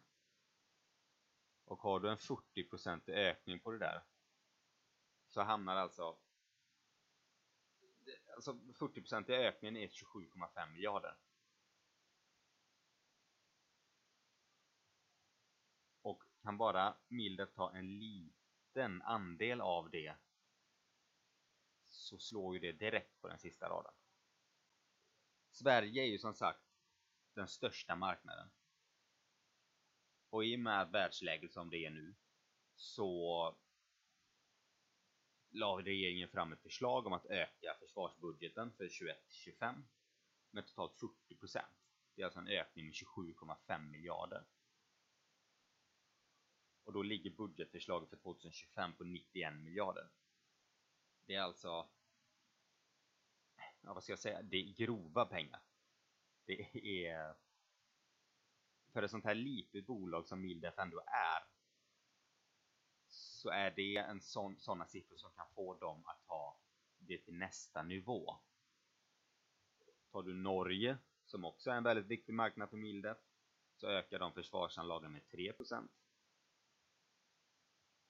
Och 1.66 1.80
har 1.80 2.00
du 2.00 2.10
en 2.10 2.18
40% 2.18 3.10
ökning 3.10 3.60
på 3.60 3.72
det 3.72 3.80
där 3.80 4.04
så 5.28 5.42
hamnar 5.42 5.76
alltså 5.76 6.18
alltså 8.39 8.53
40% 8.86 9.31
ökningen 9.31 9.77
är 9.77 9.88
27,5 9.88 10.72
miljarder. 10.72 11.17
Och 16.01 16.24
kan 16.41 16.58
bara 16.58 16.98
Mildef 17.08 17.53
ta 17.53 17.72
en 17.72 18.00
liten 18.00 19.01
andel 19.01 19.62
av 19.62 19.89
det 19.89 20.15
så 21.88 22.19
slår 22.19 22.53
ju 22.53 22.60
det 22.60 22.72
direkt 22.72 23.22
på 23.22 23.27
den 23.27 23.39
sista 23.39 23.69
raden. 23.69 23.93
Sverige 25.51 26.03
är 26.03 26.08
ju 26.08 26.17
som 26.17 26.34
sagt 26.34 26.63
den 27.34 27.48
största 27.48 27.96
marknaden. 27.96 28.50
Och 30.29 30.46
i 30.46 30.55
och 30.55 30.60
med 30.60 30.91
världsläget 30.91 31.53
som 31.53 31.69
det 31.69 31.86
är 31.86 31.89
nu 31.89 32.15
så 32.75 33.55
la 35.51 35.82
regeringen 35.82 36.29
fram 36.29 36.53
ett 36.53 36.62
förslag 36.62 37.08
om 37.08 37.13
att 37.13 37.25
öka 37.25 37.75
försvarsbudgeten 37.79 38.72
för 38.72 38.88
21-25 38.88 39.84
med 40.51 40.68
totalt 40.68 41.01
40%. 41.29 41.62
Det 42.15 42.22
är 42.22 42.25
alltså 42.25 42.39
en 42.39 42.48
ökning 42.48 42.86
med 42.86 42.94
27,5 42.94 43.89
miljarder. 43.89 44.46
Och 46.84 46.94
då 46.94 47.01
ligger 47.01 47.32
budgetförslaget 47.32 48.10
för 48.10 48.18
2025 48.18 48.94
på 48.94 49.03
91 49.03 49.53
miljarder. 49.53 50.10
Det 51.25 51.36
är 51.36 51.41
alltså, 51.41 51.89
ja, 53.82 53.94
vad 53.94 54.03
ska 54.03 54.12
jag 54.12 54.20
säga, 54.20 54.41
det 54.41 54.58
är 54.58 54.74
grova 54.74 55.25
pengar. 55.25 55.62
Det 56.46 57.08
är, 57.08 57.36
för 58.94 59.03
ett 59.03 59.12
sånt 59.12 59.25
här 59.25 59.36
litet 59.36 59.86
bolag 59.86 60.27
som 60.27 60.41
Mildef 60.41 60.79
ändå 60.79 61.00
är, 61.00 61.59
så 63.39 63.50
är 63.50 63.72
det 63.72 63.98
en 63.98 64.22
sån, 64.22 64.60
sådana 64.60 64.86
siffror 64.86 65.17
som 65.17 65.31
kan 65.31 65.48
få 65.55 65.74
dem 65.74 66.05
att 66.05 66.25
ta 66.27 66.60
det 66.98 67.17
till 67.17 67.34
nästa 67.34 67.84
nivå. 67.84 68.39
Tar 70.12 70.24
du 70.24 70.34
Norge, 70.34 70.98
som 71.25 71.46
också 71.46 71.72
är 71.72 71.75
en 71.75 71.84
väldigt 71.84 72.08
viktig 72.08 72.34
marknad 72.34 72.69
för 72.69 72.77
Mildef, 72.77 73.17
så 73.75 73.88
ökar 73.88 74.19
de 74.19 74.34
försvarsanlagen 74.34 75.12
med 75.12 75.22
3%. 75.22 75.88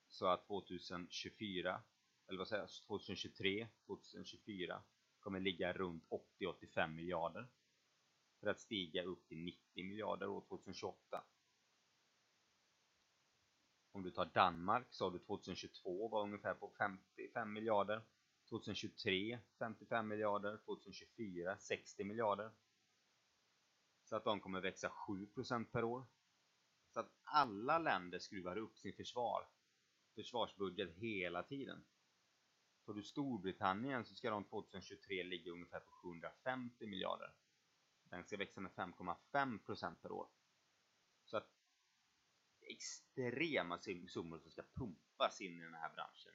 Så 0.08 0.28
att 0.28 0.48
2024, 0.48 1.82
eller 2.28 2.38
vad 2.38 2.48
säger 2.48 2.64
jag, 2.64 2.70
2023, 2.88 3.68
2024 3.86 4.84
kommer 5.20 5.40
ligga 5.40 5.74
runt 5.74 6.08
80-85 6.40 6.88
miljarder 6.88 7.48
för 8.40 8.48
att 8.48 8.60
stiga 8.60 9.04
upp 9.04 9.28
till 9.28 9.44
90 9.44 9.86
miljarder 9.86 10.28
år 10.28 10.42
2028. 10.48 11.24
Om 14.10 14.12
du 14.12 14.16
tar 14.16 14.26
Danmark 14.26 14.88
så 14.90 15.06
har 15.06 15.12
du 15.12 15.20
2022 15.20 16.08
var 16.08 16.24
ungefär 16.24 16.54
på 16.54 16.72
55 16.78 17.54
miljarder. 17.54 18.02
2023 18.50 19.40
55 19.60 20.08
miljarder. 20.08 20.58
2024 20.58 21.58
60 21.58 22.04
miljarder. 22.04 22.52
Så 24.04 24.16
att 24.16 24.24
de 24.24 24.40
kommer 24.40 24.62
växa 24.62 24.92
7% 25.08 25.66
per 25.66 25.84
år. 25.84 26.06
Så 26.94 27.00
att 27.00 27.12
alla 27.24 27.80
länder 27.80 28.20
skruvar 28.20 28.58
upp 28.58 28.78
sin 28.78 28.94
försvar. 28.94 29.48
Försvarsbudget 30.16 30.96
hela 30.96 31.44
tiden. 31.44 31.86
Tar 32.86 32.94
du 32.94 33.04
Storbritannien 33.04 34.06
så 34.06 34.16
ska 34.16 34.30
de 34.30 34.44
2023 34.44 35.24
ligga 35.24 35.52
ungefär 35.52 35.80
på 35.80 35.92
750 35.92 36.88
miljarder. 36.88 37.34
Den 38.04 38.24
ska 38.24 38.38
växa 38.38 38.62
med 38.62 38.72
5,5% 38.72 39.96
per 39.96 40.12
år. 40.12 40.28
Så 41.26 41.38
att 41.38 41.59
extrema 42.70 43.80
summor 44.08 44.40
som 44.40 44.52
ska 44.52 44.64
pumpas 44.74 45.42
in 45.42 45.60
i 45.60 45.64
den 45.64 45.74
här 45.74 45.94
branschen. 45.96 46.32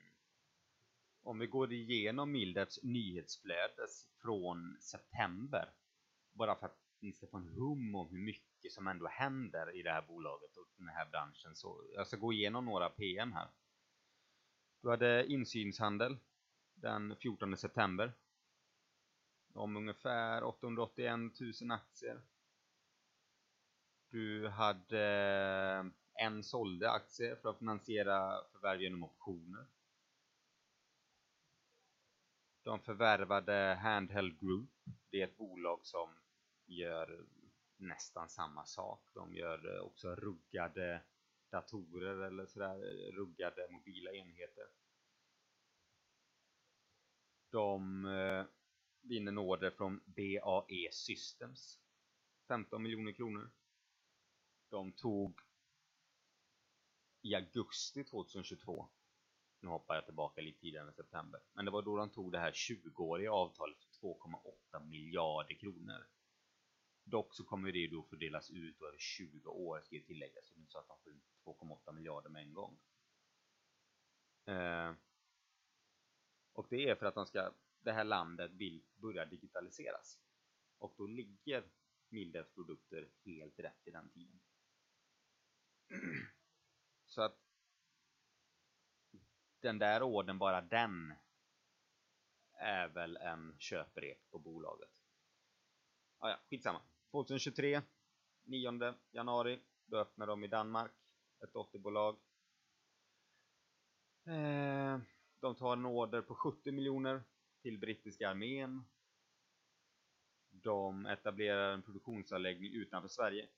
Om 1.22 1.38
vi 1.38 1.46
går 1.46 1.72
igenom 1.72 2.32
Mildefs 2.32 2.82
nyhetsflöde 2.82 3.86
från 4.22 4.76
september, 4.80 5.72
bara 6.32 6.56
för 6.56 6.66
att 6.66 6.78
ni 7.00 7.12
ska 7.12 7.26
få 7.26 7.36
en 7.36 7.48
hum 7.48 7.94
om 7.94 8.08
hur 8.10 8.18
mycket 8.18 8.72
som 8.72 8.86
ändå 8.86 9.06
händer 9.06 9.76
i 9.76 9.82
det 9.82 9.92
här 9.92 10.02
bolaget 10.02 10.56
och 10.56 10.68
den 10.76 10.88
här 10.88 11.10
branschen. 11.10 11.56
Så 11.56 11.84
jag 11.94 12.06
ska 12.06 12.16
gå 12.16 12.32
igenom 12.32 12.64
några 12.64 12.90
PM 12.90 13.32
här. 13.32 13.48
Du 14.82 14.90
hade 14.90 15.26
insynshandel 15.26 16.18
den 16.74 17.16
14 17.16 17.56
september 17.56 18.12
om 19.52 19.76
ungefär 19.76 20.44
881 20.44 21.20
000 21.60 21.70
aktier. 21.70 22.20
Du 24.10 24.48
hade 24.48 25.90
en 26.14 26.42
sålde 26.42 26.90
aktier 26.90 27.36
för 27.36 27.50
att 27.50 27.58
finansiera 27.58 28.44
förvärv 28.52 28.80
genom 28.80 29.04
optioner. 29.04 29.66
De 32.62 32.80
förvärvade 32.80 33.78
Handheld 33.82 34.40
Group. 34.40 34.70
Det 35.10 35.20
är 35.20 35.24
ett 35.24 35.36
bolag 35.36 35.80
som 35.86 36.08
gör 36.66 37.26
nästan 37.76 38.28
samma 38.28 38.64
sak. 38.64 39.10
De 39.14 39.34
gör 39.34 39.80
också 39.80 40.14
ruggade 40.14 41.02
datorer 41.50 42.22
eller 42.26 42.46
sådär, 42.46 43.12
ruggade 43.12 43.68
mobila 43.70 44.12
enheter. 44.12 44.66
De 47.50 48.04
eh, 48.04 48.44
vinner 49.00 49.32
en 49.32 49.38
order 49.38 49.70
från 49.70 50.00
BAE 50.04 50.92
Systems. 50.92 51.80
15 52.48 52.82
miljoner 52.82 53.12
kronor. 53.12 53.50
De 54.70 54.92
tog 54.92 55.40
i 57.24 57.34
augusti 57.34 58.04
2022. 58.04 58.88
Nu 59.60 59.68
hoppar 59.68 59.94
jag 59.94 60.04
tillbaka 60.04 60.40
lite 60.40 60.60
tidigare 60.60 60.86
än 60.86 60.94
september. 60.94 61.40
Men 61.52 61.64
det 61.64 61.70
var 61.70 61.82
då 61.82 61.96
de 61.96 62.10
tog 62.10 62.32
det 62.32 62.38
här 62.38 62.52
20-åriga 62.52 63.32
avtalet 63.32 63.76
för 63.78 64.06
2,8 64.06 64.84
miljarder 64.84 65.54
kronor. 65.54 66.06
Dock 67.04 67.34
så 67.34 67.44
kommer 67.44 67.72
det 67.72 67.88
då 67.88 68.02
fördelas 68.02 68.50
ut 68.50 68.82
över 68.82 68.98
20 68.98 69.50
år 69.50 69.80
ska 69.80 69.96
jag 69.96 70.06
tillägga. 70.06 70.42
Så 70.42 70.54
det 70.54 70.62
är 70.62 70.66
så 70.66 70.78
att 70.78 70.88
de 70.88 70.98
får 71.02 71.12
ut 71.12 71.24
2,8 71.44 71.92
miljarder 71.92 72.30
med 72.30 72.42
en 72.42 72.54
gång. 72.54 72.78
Eh, 74.46 74.94
och 76.52 76.66
det 76.70 76.88
är 76.88 76.94
för 76.94 77.06
att 77.06 77.14
de 77.14 77.26
ska, 77.26 77.54
det 77.80 77.92
här 77.92 78.04
landet 78.04 78.50
vill 78.50 78.84
börja 78.94 79.24
digitaliseras. 79.24 80.20
Och 80.78 80.94
då 80.96 81.06
ligger 81.06 81.64
Mildefs 82.08 82.54
produkter 82.54 83.10
helt 83.24 83.58
rätt 83.58 83.86
i 83.86 83.90
den 83.90 84.10
tiden. 84.10 84.40
Så 87.14 87.22
att 87.22 87.38
den 89.60 89.78
där 89.78 90.02
orden, 90.02 90.38
bara 90.38 90.60
den, 90.60 91.14
är 92.52 92.88
väl 92.88 93.16
en 93.16 93.56
köprep 93.58 94.30
på 94.30 94.38
bolaget. 94.38 94.90
Ah, 96.18 96.30
ja, 96.30 96.38
skitsamma. 96.50 96.82
2023, 97.10 97.82
9 98.42 98.94
januari, 99.10 99.60
då 99.86 99.98
öppnar 99.98 100.26
de 100.26 100.44
i 100.44 100.46
Danmark, 100.46 100.92
ett 101.44 101.52
dotterbolag. 101.52 102.18
Eh, 104.24 104.98
de 105.40 105.54
tar 105.54 105.72
en 105.72 105.86
order 105.86 106.22
på 106.22 106.34
70 106.34 106.72
miljoner 106.72 107.22
till 107.62 107.78
brittiska 107.78 108.28
armén. 108.30 108.84
De 110.50 111.06
etablerar 111.06 111.72
en 111.72 111.82
produktionsanläggning 111.82 112.72
utanför 112.72 113.08
Sverige, 113.08 113.48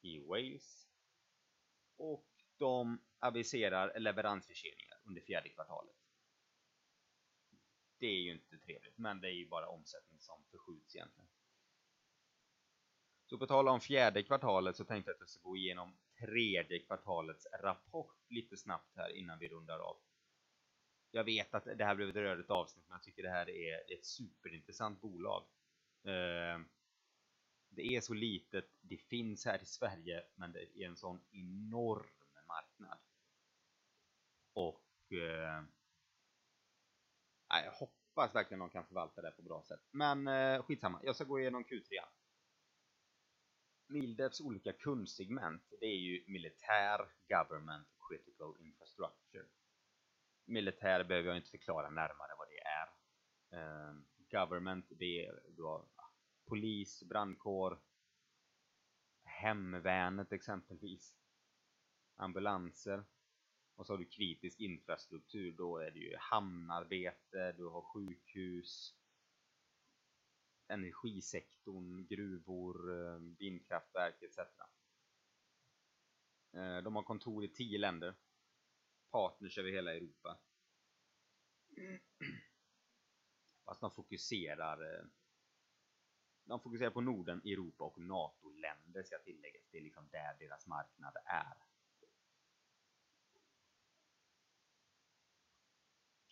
i 0.00 0.18
Wales. 0.18 0.88
Och 1.96 2.33
de 2.58 2.98
aviserar 3.18 4.00
leveransförseningar 4.00 4.98
under 5.04 5.20
fjärde 5.20 5.48
kvartalet. 5.48 5.96
Det 7.98 8.06
är 8.06 8.20
ju 8.20 8.32
inte 8.32 8.58
trevligt, 8.58 8.98
men 8.98 9.20
det 9.20 9.28
är 9.28 9.32
ju 9.32 9.48
bara 9.48 9.68
omsättning 9.68 10.20
som 10.20 10.44
förskjuts 10.50 10.96
egentligen. 10.96 11.28
Så 13.26 13.38
på 13.38 13.46
tal 13.46 13.68
om 13.68 13.80
fjärde 13.80 14.22
kvartalet 14.22 14.76
så 14.76 14.84
tänkte 14.84 15.10
jag 15.10 15.14
att 15.14 15.20
jag 15.20 15.28
ska 15.28 15.40
gå 15.42 15.56
igenom 15.56 15.96
tredje 16.20 16.78
kvartalets 16.78 17.46
rapport 17.62 18.16
lite 18.28 18.56
snabbt 18.56 18.96
här 18.96 19.16
innan 19.16 19.38
vi 19.38 19.48
rundar 19.48 19.78
av. 19.78 19.96
Jag 21.10 21.24
vet 21.24 21.54
att 21.54 21.64
det 21.64 21.84
här 21.84 21.94
blev 21.94 22.08
ett 22.08 22.16
rörigt 22.16 22.50
avsnitt, 22.50 22.84
men 22.88 22.94
jag 22.94 23.02
tycker 23.02 23.22
det 23.22 23.30
här 23.30 23.50
är 23.50 23.92
ett 23.94 24.04
superintressant 24.04 25.00
bolag. 25.00 25.42
Eh, 26.04 26.60
det 27.68 27.86
är 27.86 28.00
så 28.00 28.14
litet, 28.14 28.68
det 28.80 28.96
finns 28.96 29.44
här 29.44 29.62
i 29.62 29.66
Sverige, 29.66 30.24
men 30.34 30.52
det 30.52 30.78
är 30.78 30.86
en 30.86 30.96
sån 30.96 31.20
enorm 31.30 32.23
marknad. 32.54 32.98
Och 34.52 35.12
eh, 35.12 35.64
jag 37.48 37.72
hoppas 37.72 38.34
verkligen 38.34 38.58
de 38.58 38.70
kan 38.70 38.86
förvalta 38.86 39.22
det 39.22 39.30
på 39.30 39.42
bra 39.42 39.62
sätt. 39.62 39.80
Men 39.90 40.28
eh, 40.28 40.62
skitsamma, 40.62 41.00
jag 41.02 41.14
ska 41.14 41.24
gå 41.24 41.40
igenom 41.40 41.64
Q3. 41.64 41.98
Mildefs 43.86 44.40
olika 44.40 44.72
kundsegment, 44.72 45.62
det 45.80 45.86
är 45.86 45.96
ju 45.96 46.24
militär, 46.26 47.08
government, 47.28 47.88
critical 48.08 48.56
infrastructure. 48.60 49.46
Militär 50.44 51.04
behöver 51.04 51.28
jag 51.28 51.36
inte 51.36 51.50
förklara 51.50 51.90
närmare 51.90 52.34
vad 52.38 52.48
det 52.48 52.60
är. 52.60 52.88
Eh, 53.58 53.94
government, 54.30 54.86
det 54.90 55.26
är 55.26 55.40
då 55.48 55.88
ah, 55.96 56.12
polis, 56.48 57.02
brandkår, 57.02 57.80
hemvärnet 59.24 60.32
exempelvis, 60.32 61.14
ambulanser. 62.16 63.04
Och 63.76 63.86
så 63.86 63.92
har 63.92 63.98
du 63.98 64.04
kritisk 64.04 64.60
infrastruktur, 64.60 65.52
då 65.52 65.78
är 65.78 65.90
det 65.90 65.98
ju 65.98 66.16
hamnarbete, 66.16 67.52
du 67.52 67.64
har 67.64 67.82
sjukhus, 67.82 68.94
energisektorn, 70.68 72.06
gruvor, 72.06 72.92
eh, 72.98 73.18
vindkraftverk 73.38 74.22
etc. 74.22 74.38
Eh, 76.52 76.76
de 76.82 76.96
har 76.96 77.02
kontor 77.02 77.44
i 77.44 77.48
tio 77.48 77.78
länder, 77.78 78.14
partners 79.10 79.58
över 79.58 79.70
hela 79.70 79.94
Europa. 79.94 80.38
Fast 83.64 83.80
de 83.80 83.90
fokuserar 83.90 84.94
eh, 84.94 85.04
de 86.44 86.60
fokuserar 86.60 86.90
på 86.90 87.00
Norden, 87.00 87.40
Europa 87.44 87.84
och 87.84 88.00
NATO-länder 88.00 89.02
ska 89.02 89.18
tilläggas. 89.18 89.62
Det 89.70 89.78
är 89.78 89.82
liksom 89.82 90.08
där 90.08 90.36
deras 90.38 90.66
marknad 90.66 91.16
är. 91.24 91.56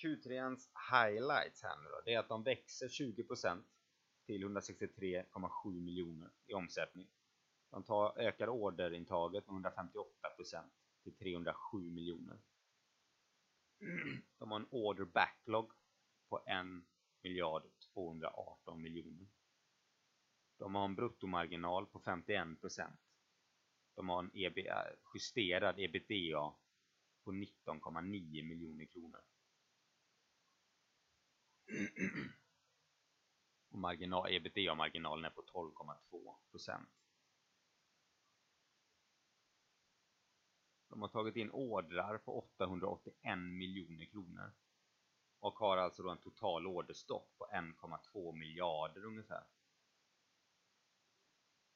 Q3ans 0.03 0.69
highlights 0.93 1.63
här 1.63 1.77
nu 1.77 1.89
då, 1.89 2.03
det 2.05 2.15
är 2.15 2.19
att 2.19 2.29
de 2.29 2.43
växer 2.43 2.89
20% 2.89 3.63
till 4.27 4.45
163,7 4.45 5.81
miljoner 5.81 6.31
i 6.47 6.55
omsättning. 6.55 7.09
De 7.71 7.83
tar, 7.85 8.19
ökar 8.19 8.49
orderintaget 8.49 9.47
med 9.47 9.73
158% 9.73 10.71
till 11.03 11.17
307 11.17 11.91
miljoner. 11.91 12.39
De 14.39 14.51
har 14.51 14.61
en 14.61 14.69
order 14.71 15.05
backlog 15.05 15.73
på 16.29 16.39
1 16.39 16.67
miljard 17.23 17.63
218 17.95 18.83
miljoner. 18.83 19.27
De 20.59 20.75
har 20.75 20.85
en 20.85 20.95
bruttomarginal 20.95 21.87
på 21.87 22.01
51%. 22.01 22.97
De 23.95 24.09
har 24.09 24.19
en 24.23 24.31
EB, 24.35 24.59
justerad 25.15 25.75
ebitda 25.79 26.55
på 27.25 27.33
19,9 27.33 28.49
miljoner 28.49 28.85
kronor. 28.85 29.21
Och 33.71 33.79
marginal, 33.79 34.33
ebitda-marginalen 34.33 35.25
är 35.25 35.31
på 35.31 35.43
12,2%. 35.43 36.87
De 40.89 41.03
har 41.03 41.09
tagit 41.09 41.37
in 41.37 41.51
ordrar 41.51 42.19
på 42.19 42.39
881 42.39 43.39
miljoner 43.39 44.05
kronor 44.05 44.53
och 45.41 45.59
har 45.59 45.77
alltså 45.77 46.03
då 46.03 46.11
en 46.11 46.19
total 46.19 46.67
orderstock 46.67 47.39
på 47.39 47.47
1,2 47.53 48.33
miljarder 48.33 49.05
ungefär. 49.05 49.45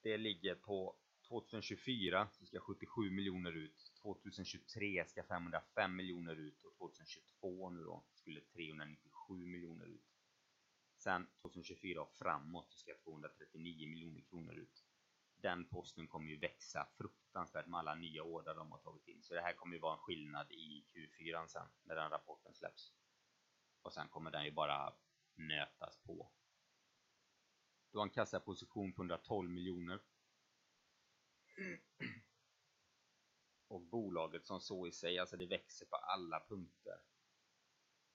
Det 0.02 0.16
ligger 0.16 0.54
på 0.54 0.96
2024 1.28 2.28
så 2.32 2.46
ska 2.46 2.60
77 2.60 3.10
miljoner 3.10 3.52
ut, 3.52 3.92
2023 4.02 5.04
ska 5.06 5.22
505 5.22 5.96
miljoner 5.96 6.36
ut 6.36 6.64
och 6.64 6.76
2022 6.78 7.70
nu 7.70 7.84
då 7.84 8.04
skulle 8.14 8.40
397 8.40 9.15
miljoner 9.34 9.86
ut. 9.86 10.16
Sen 10.96 11.28
2024 11.42 12.02
och 12.02 12.12
framåt 12.12 12.72
så 12.72 12.78
ska 12.78 12.94
239 13.04 13.88
miljoner 13.88 14.20
kronor 14.20 14.54
ut. 14.54 14.84
Den 15.36 15.68
posten 15.68 16.08
kommer 16.08 16.30
ju 16.30 16.38
växa 16.38 16.88
fruktansvärt 16.98 17.66
med 17.66 17.78
alla 17.78 17.94
nya 17.94 18.22
order 18.22 18.54
de 18.54 18.72
har 18.72 18.78
tagit 18.78 19.08
in. 19.08 19.22
Så 19.22 19.34
det 19.34 19.40
här 19.40 19.52
kommer 19.52 19.74
ju 19.74 19.80
vara 19.80 19.92
en 19.92 19.98
skillnad 19.98 20.52
i 20.52 20.86
Q4 20.92 21.46
sen 21.46 21.68
när 21.82 21.94
den 21.94 22.10
rapporten 22.10 22.54
släpps. 22.54 22.92
Och 23.82 23.92
sen 23.92 24.08
kommer 24.08 24.30
den 24.30 24.44
ju 24.44 24.52
bara 24.52 24.94
nötas 25.34 25.98
på. 26.02 26.32
Du 27.92 27.98
har 27.98 28.04
en 28.04 28.10
kassaposition 28.10 28.92
på 28.92 29.02
112 29.02 29.50
miljoner. 29.50 30.00
Och 33.68 33.80
bolaget 33.82 34.46
som 34.46 34.60
så 34.60 34.86
i 34.86 34.92
sig, 34.92 35.18
alltså 35.18 35.36
det 35.36 35.46
växer 35.46 35.86
på 35.86 35.96
alla 35.96 36.46
punkter. 36.48 37.00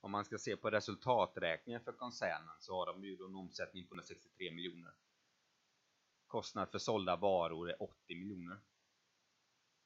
Om 0.01 0.11
man 0.11 0.25
ska 0.25 0.37
se 0.37 0.57
på 0.57 0.69
resultaträkningen 0.69 1.81
för 1.81 1.91
koncernen 1.91 2.55
så 2.59 2.75
har 2.75 2.85
de 2.85 3.03
ju 3.03 3.15
då 3.15 3.25
en 3.27 3.35
omsättning 3.35 3.87
på 3.87 3.95
163 3.95 4.51
miljoner. 4.51 4.93
Kostnad 6.27 6.69
för 6.69 6.79
sålda 6.79 7.15
varor 7.15 7.69
är 7.69 7.83
80 7.83 8.15
miljoner. 8.15 8.59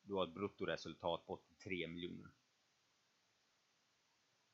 Du 0.01 0.13
har 0.13 0.27
ett 0.27 0.33
bruttoresultat 0.33 1.25
på 1.25 1.33
83 1.33 1.87
miljoner. 1.87 2.31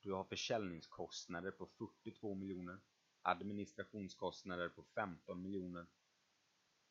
Du 0.00 0.12
har 0.12 0.24
försäljningskostnader 0.24 1.50
på 1.50 1.66
42 1.66 2.34
miljoner 2.34 2.80
administrationskostnader 3.22 4.68
på 4.68 4.82
15 4.82 5.42
miljoner, 5.42 5.86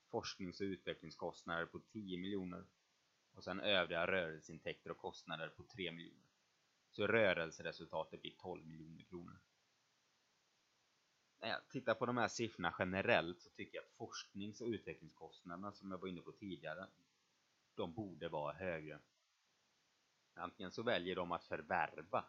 forsknings 0.09 0.61
och 0.61 0.65
utvecklingskostnader 0.65 1.65
på 1.65 1.79
10 1.79 2.17
miljoner 2.17 2.65
och 3.33 3.43
sen 3.43 3.59
övriga 3.59 4.07
rörelseintäkter 4.07 4.91
och 4.91 4.97
kostnader 4.97 5.49
på 5.49 5.63
3 5.63 5.91
miljoner. 5.91 6.30
Så 6.91 7.07
rörelseresultatet 7.07 8.21
blir 8.21 8.35
12 8.37 8.65
miljoner 8.65 9.03
kronor. 9.03 9.39
När 11.41 11.49
jag 11.49 11.69
tittar 11.69 11.95
på 11.95 12.05
de 12.05 12.17
här 12.17 12.27
siffrorna 12.27 12.75
generellt 12.79 13.41
så 13.41 13.49
tycker 13.49 13.77
jag 13.77 13.83
att 13.85 13.91
forsknings 13.91 14.61
och 14.61 14.67
utvecklingskostnaderna 14.67 15.71
som 15.71 15.91
jag 15.91 15.97
var 15.97 16.07
inne 16.07 16.21
på 16.21 16.31
tidigare, 16.31 16.87
de 17.75 17.93
borde 17.93 18.29
vara 18.29 18.53
högre. 18.53 18.99
Antingen 20.33 20.71
så 20.71 20.83
väljer 20.83 21.15
de 21.15 21.31
att 21.31 21.45
förvärva 21.45 22.25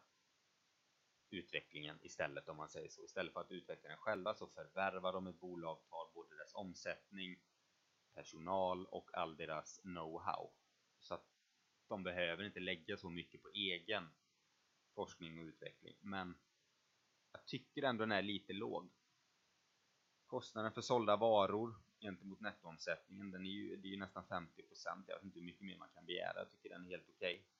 utvecklingen 1.31 1.98
istället 2.03 2.48
om 2.48 2.57
man 2.57 2.68
säger 2.68 2.88
så. 2.88 3.05
Istället 3.05 3.33
för 3.33 3.40
att 3.40 3.51
utveckla 3.51 3.88
den 3.88 3.98
själva 3.98 4.35
så 4.35 4.46
förvärvar 4.46 5.12
de 5.12 5.27
ett 5.27 5.40
bolag, 5.40 5.79
tar 5.88 6.11
både 6.14 6.37
dess 6.37 6.55
omsättning, 6.55 7.40
personal 8.14 8.87
och 8.87 9.11
all 9.18 9.37
deras 9.37 9.81
know-how. 9.83 10.51
Så 10.98 11.14
att 11.14 11.27
de 11.88 12.03
behöver 12.03 12.44
inte 12.44 12.61
lägga 12.61 12.96
så 12.96 13.11
mycket 13.11 13.42
på 13.42 13.48
egen 13.48 14.09
forskning 14.94 15.38
och 15.38 15.44
utveckling. 15.44 15.96
Men 16.00 16.35
jag 17.33 17.46
tycker 17.46 17.83
ändå 17.83 18.02
den 18.02 18.12
är 18.12 18.22
lite 18.22 18.52
låg. 18.52 18.90
Kostnaden 20.26 20.72
för 20.72 20.81
sålda 20.81 21.16
varor 21.16 21.74
gentemot 22.00 22.40
nettoomsättningen, 22.40 23.31
den 23.31 23.46
är 23.46 23.50
ju, 23.50 23.76
det 23.76 23.88
är 23.88 23.90
ju 23.90 23.98
nästan 23.98 24.24
50%. 24.24 24.46
Jag 25.07 25.14
vet 25.14 25.24
inte 25.24 25.38
hur 25.38 25.46
mycket 25.46 25.62
mer 25.62 25.78
man 25.78 25.88
kan 25.94 26.07
begära. 26.07 26.38
Jag 26.38 26.50
tycker 26.50 26.68
den 26.68 26.87
är 26.87 26.90
helt 26.90 27.09
okej. 27.09 27.35
Okay 27.35 27.52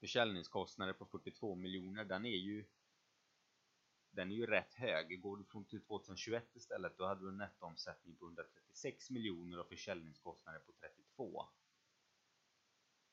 försäljningskostnader 0.00 0.92
på 0.92 1.06
42 1.06 1.54
miljoner, 1.54 2.04
den 2.04 2.26
är 2.26 2.36
ju 2.36 2.64
den 4.10 4.32
är 4.32 4.36
ju 4.36 4.46
rätt 4.46 4.74
hög. 4.74 5.20
Går 5.20 5.36
du 5.36 5.44
från 5.44 5.64
till 5.64 5.82
2021 5.82 6.56
istället, 6.56 6.98
då 6.98 7.06
hade 7.06 7.20
du 7.20 7.28
en 7.28 7.36
nettoomsättning 7.36 8.16
på 8.16 8.24
136 8.24 9.10
miljoner 9.10 9.60
och 9.60 9.68
försäljningskostnader 9.68 10.58
på 10.58 10.72
32. 10.72 11.46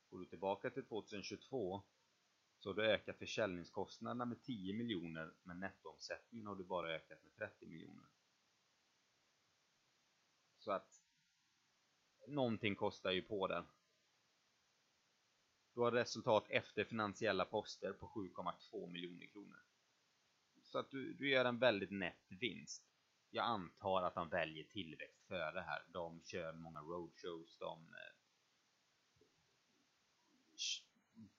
Går 0.09 0.19
du 0.19 0.25
tillbaka 0.25 0.69
till 0.69 0.85
2022 0.85 1.81
så 2.63 2.69
har 2.69 2.73
du 2.73 2.85
ökat 2.85 3.17
försäljningskostnaderna 3.17 4.25
med 4.25 4.41
10 4.43 4.73
miljoner 4.73 5.33
men 5.43 5.59
nettoomsättningen 5.59 6.47
har 6.47 6.55
du 6.55 6.63
bara 6.63 6.95
ökat 6.95 7.23
med 7.23 7.35
30 7.35 7.65
miljoner. 7.65 8.05
Så 10.57 10.71
att 10.71 11.01
någonting 12.27 12.75
kostar 12.75 13.11
ju 13.11 13.21
på 13.21 13.47
den. 13.47 13.65
Du 15.73 15.81
har 15.81 15.91
resultat 15.91 16.45
efter 16.49 16.83
finansiella 16.83 17.45
poster 17.45 17.93
på 17.93 18.07
7,2 18.07 18.91
miljoner 18.91 19.25
kronor. 19.25 19.63
Så 20.61 20.79
att 20.79 20.91
du, 20.91 21.13
du 21.13 21.29
gör 21.29 21.45
en 21.45 21.59
väldigt 21.59 21.91
nätt 21.91 22.25
vinst. 22.27 22.83
Jag 23.29 23.45
antar 23.45 24.03
att 24.03 24.15
de 24.15 24.29
väljer 24.29 24.63
tillväxt 24.63 25.27
före 25.27 25.59
här. 25.59 25.85
De 25.87 26.21
kör 26.23 26.53
många 26.53 26.79
roadshows, 26.79 27.57
de, 27.57 27.93
eh, 27.93 28.13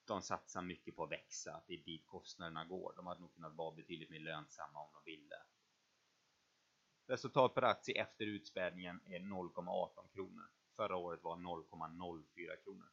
de 0.07 0.21
satsar 0.21 0.61
mycket 0.61 0.95
på 0.95 1.03
att 1.03 1.11
växa, 1.11 1.53
att 1.53 1.67
det 1.67 1.73
är 1.73 1.83
dit 1.83 2.07
kostnaderna 2.07 2.65
går. 2.65 2.93
De 2.95 3.07
hade 3.07 3.21
nog 3.21 3.33
kunnat 3.33 3.55
vara 3.55 3.75
betydligt 3.75 4.09
mer 4.09 4.19
lönsamma 4.19 4.79
om 4.79 4.89
de 4.93 5.11
ville. 5.11 5.35
Resultat 7.07 7.53
per 7.53 7.61
aktie 7.61 8.01
efter 8.01 8.25
utspädningen 8.25 9.01
är 9.05 9.19
0,18 9.19 10.13
kronor. 10.13 10.49
förra 10.75 10.95
året 10.95 11.23
var 11.23 11.35
0,04 11.35 12.63
kronor. 12.63 12.89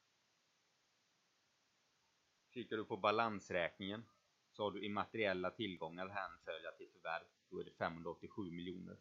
Kikar 2.54 2.76
du 2.76 2.84
på 2.84 2.96
balansräkningen 2.96 4.04
så 4.50 4.62
har 4.62 4.70
du 4.70 4.84
immateriella 4.84 5.50
tillgångar 5.50 6.08
hänförliga 6.08 6.72
till 6.72 6.90
förvärv. 6.92 7.24
Då 7.50 7.60
är 7.60 7.64
det 7.64 7.70
587 7.70 8.50
miljoner. 8.50 8.96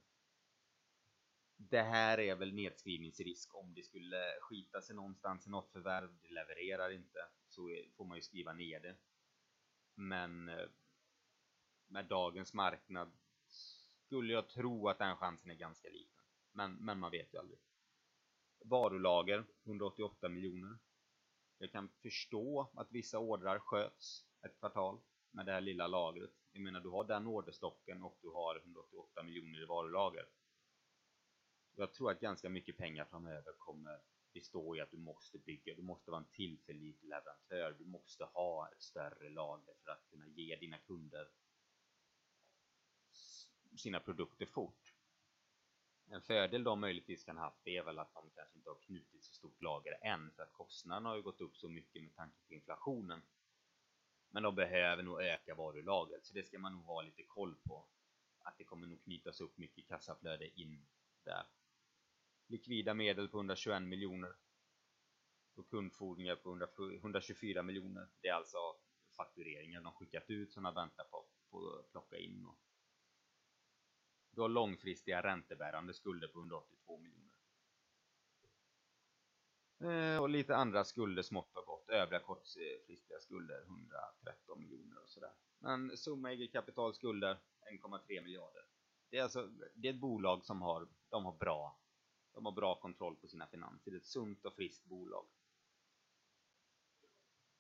Det 1.70 1.82
här 1.82 2.20
är 2.20 2.36
väl 2.36 2.54
nedskrivningsrisk 2.54 3.56
om 3.56 3.74
det 3.74 3.84
skulle 3.84 4.18
skita 4.42 4.82
sig 4.82 4.96
någonstans 4.96 5.48
i 5.48 5.50
något 5.50 5.72
förvärv, 5.72 6.10
det 6.22 6.34
levererar 6.34 6.92
inte, 6.92 7.20
så 7.48 7.62
får 7.98 8.06
man 8.06 8.18
ju 8.18 8.22
skriva 8.22 8.54
ner 8.54 8.80
det. 8.80 8.96
Men 9.96 10.50
eh, 10.50 10.68
med 11.88 12.06
dagens 12.06 12.54
marknad 12.54 13.12
skulle 13.48 14.34
jag 14.34 14.50
tro 14.50 14.90
att 14.90 14.98
den 14.98 15.16
chansen 15.16 15.52
är 15.52 15.56
ganska 15.56 15.90
liten. 15.90 16.24
Men, 16.52 16.74
men 16.74 17.00
man 17.00 17.12
vet 17.12 17.34
ju 17.34 17.38
aldrig. 17.38 17.60
Varulager 18.66 19.46
188 19.66 20.30
miljoner. 20.30 20.78
Jag 21.58 21.72
kan 21.72 21.90
förstå 21.90 22.72
att 22.76 22.92
vissa 22.92 23.20
ordrar 23.20 23.60
sköts 23.60 24.26
ett 24.46 24.60
kvartal 24.60 25.00
med 25.32 25.46
det 25.46 25.52
här 25.52 25.62
lilla 25.62 25.88
lagret. 25.88 26.32
Jag 26.52 26.64
menar, 26.64 26.80
du 26.80 26.90
har 26.90 27.04
den 27.04 27.28
orderstocken 27.28 28.04
och 28.04 28.18
du 28.22 28.30
har 28.30 28.56
188 28.56 29.24
miljoner 29.24 29.62
i 29.64 29.66
varulager. 29.66 30.26
Jag 31.76 31.94
tror 31.94 32.12
att 32.12 32.20
ganska 32.20 32.50
mycket 32.50 32.78
pengar 32.78 33.06
framöver 33.06 33.54
kommer 33.58 34.02
bestå 34.34 34.76
i 34.76 34.82
att 34.82 34.92
du 34.92 34.98
måste 34.98 35.38
bygga, 35.40 35.76
du 35.76 35.82
måste 35.82 36.12
vara 36.12 36.22
en 36.22 36.30
tillförlitlig 36.32 37.10
leverantör, 37.10 37.76
du 37.80 37.86
måste 37.86 38.24
ha 38.24 38.70
ett 38.72 38.82
större 38.82 39.30
lager 39.30 39.74
för 39.84 39.92
att 39.92 40.10
kunna 40.10 40.28
ge 40.28 40.56
dina 40.56 40.78
kunder 40.78 41.28
sina 43.78 44.00
produkter 44.00 44.46
fort. 44.46 44.94
En 46.08 46.22
fördel 46.22 46.64
de 46.64 46.80
möjligtvis 46.80 47.24
kan 47.24 47.38
haft 47.38 47.68
är 47.68 47.84
väl 47.84 48.00
att 48.00 48.14
de 48.14 48.30
kanske 48.36 48.58
inte 48.58 48.70
har 48.70 48.80
knutit 48.80 49.24
så 49.24 49.34
stort 49.34 49.62
lager 49.62 49.98
än 50.02 50.32
för 50.32 50.44
att 50.44 50.54
kostnaderna 50.54 51.10
har 51.10 51.16
ju 51.16 51.22
gått 51.22 51.42
upp 51.42 51.58
så 51.58 51.70
mycket 51.70 52.04
med 52.04 52.16
tanke 52.16 52.38
på 52.48 52.54
inflationen. 52.54 53.22
Men 54.30 54.44
de 54.44 54.56
behöver 54.56 55.04
nog 55.04 55.22
öka 55.22 55.56
varulagret 55.56 56.26
så 56.26 56.34
det 56.34 56.44
ska 56.44 56.60
man 56.60 56.74
nog 56.74 56.84
ha 56.84 57.02
lite 57.02 57.24
koll 57.24 57.56
på. 57.56 57.88
Att 58.40 58.58
det 58.58 58.64
kommer 58.64 58.88
nog 58.88 59.04
knytas 59.04 59.42
upp 59.42 59.58
mycket 59.58 59.88
kassaflöde 59.88 60.60
in 60.60 60.88
där. 61.24 61.46
Likvida 62.52 62.94
medel 62.94 63.28
på 63.28 63.38
121 63.38 63.84
miljoner. 63.84 64.36
Och 65.56 65.70
kundfordringar 65.70 66.36
på 66.36 66.92
124 66.92 67.64
miljoner. 67.64 68.08
Det 68.22 68.28
är 68.28 68.34
alltså 68.34 68.58
faktureringar 69.18 69.82
de 69.82 69.94
skickat 69.94 70.30
ut 70.30 70.54
som 70.54 70.64
de 70.64 70.74
väntar 70.74 71.04
på, 71.04 71.26
på 71.50 71.80
att 71.80 71.92
plocka 71.92 72.18
in. 72.18 72.46
Och 72.46 72.58
du 74.32 74.42
har 74.42 74.50
långfristiga 74.50 75.24
räntebärande 75.24 75.94
skulder 75.94 76.28
på 76.28 76.40
182 76.40 76.98
miljoner. 76.98 77.32
Eh, 79.84 80.22
och 80.22 80.30
lite 80.30 80.56
andra 80.56 80.84
skulder 80.84 81.24
smått 81.24 81.58
och 81.58 81.66
gott. 81.66 81.90
Övriga 81.90 82.20
kortfristiga 82.20 83.20
skulder 83.20 83.62
113 83.62 84.62
miljoner 84.62 85.04
och 85.04 85.10
sådär. 85.10 85.34
Men 85.60 85.98
summa 85.98 86.32
eget 86.32 86.52
kapital 86.52 86.94
skulder, 86.94 87.40
1,3 87.72 88.24
miljarder. 88.24 88.66
Det 89.10 89.18
är 89.18 89.24
alltså 89.24 89.50
det 89.76 89.88
är 89.88 89.94
ett 89.94 90.00
bolag 90.00 90.46
som 90.46 90.62
har, 90.62 90.88
de 91.10 91.26
har 91.26 91.38
bra 91.38 91.82
de 92.34 92.46
har 92.46 92.52
bra 92.52 92.76
kontroll 92.76 93.16
på 93.16 93.28
sina 93.28 93.48
finanser. 93.48 93.92
Det 93.92 93.98
är 93.98 94.00
ett 94.00 94.06
sunt 94.06 94.46
och 94.46 94.56
friskt 94.56 94.86
bolag. 94.86 95.26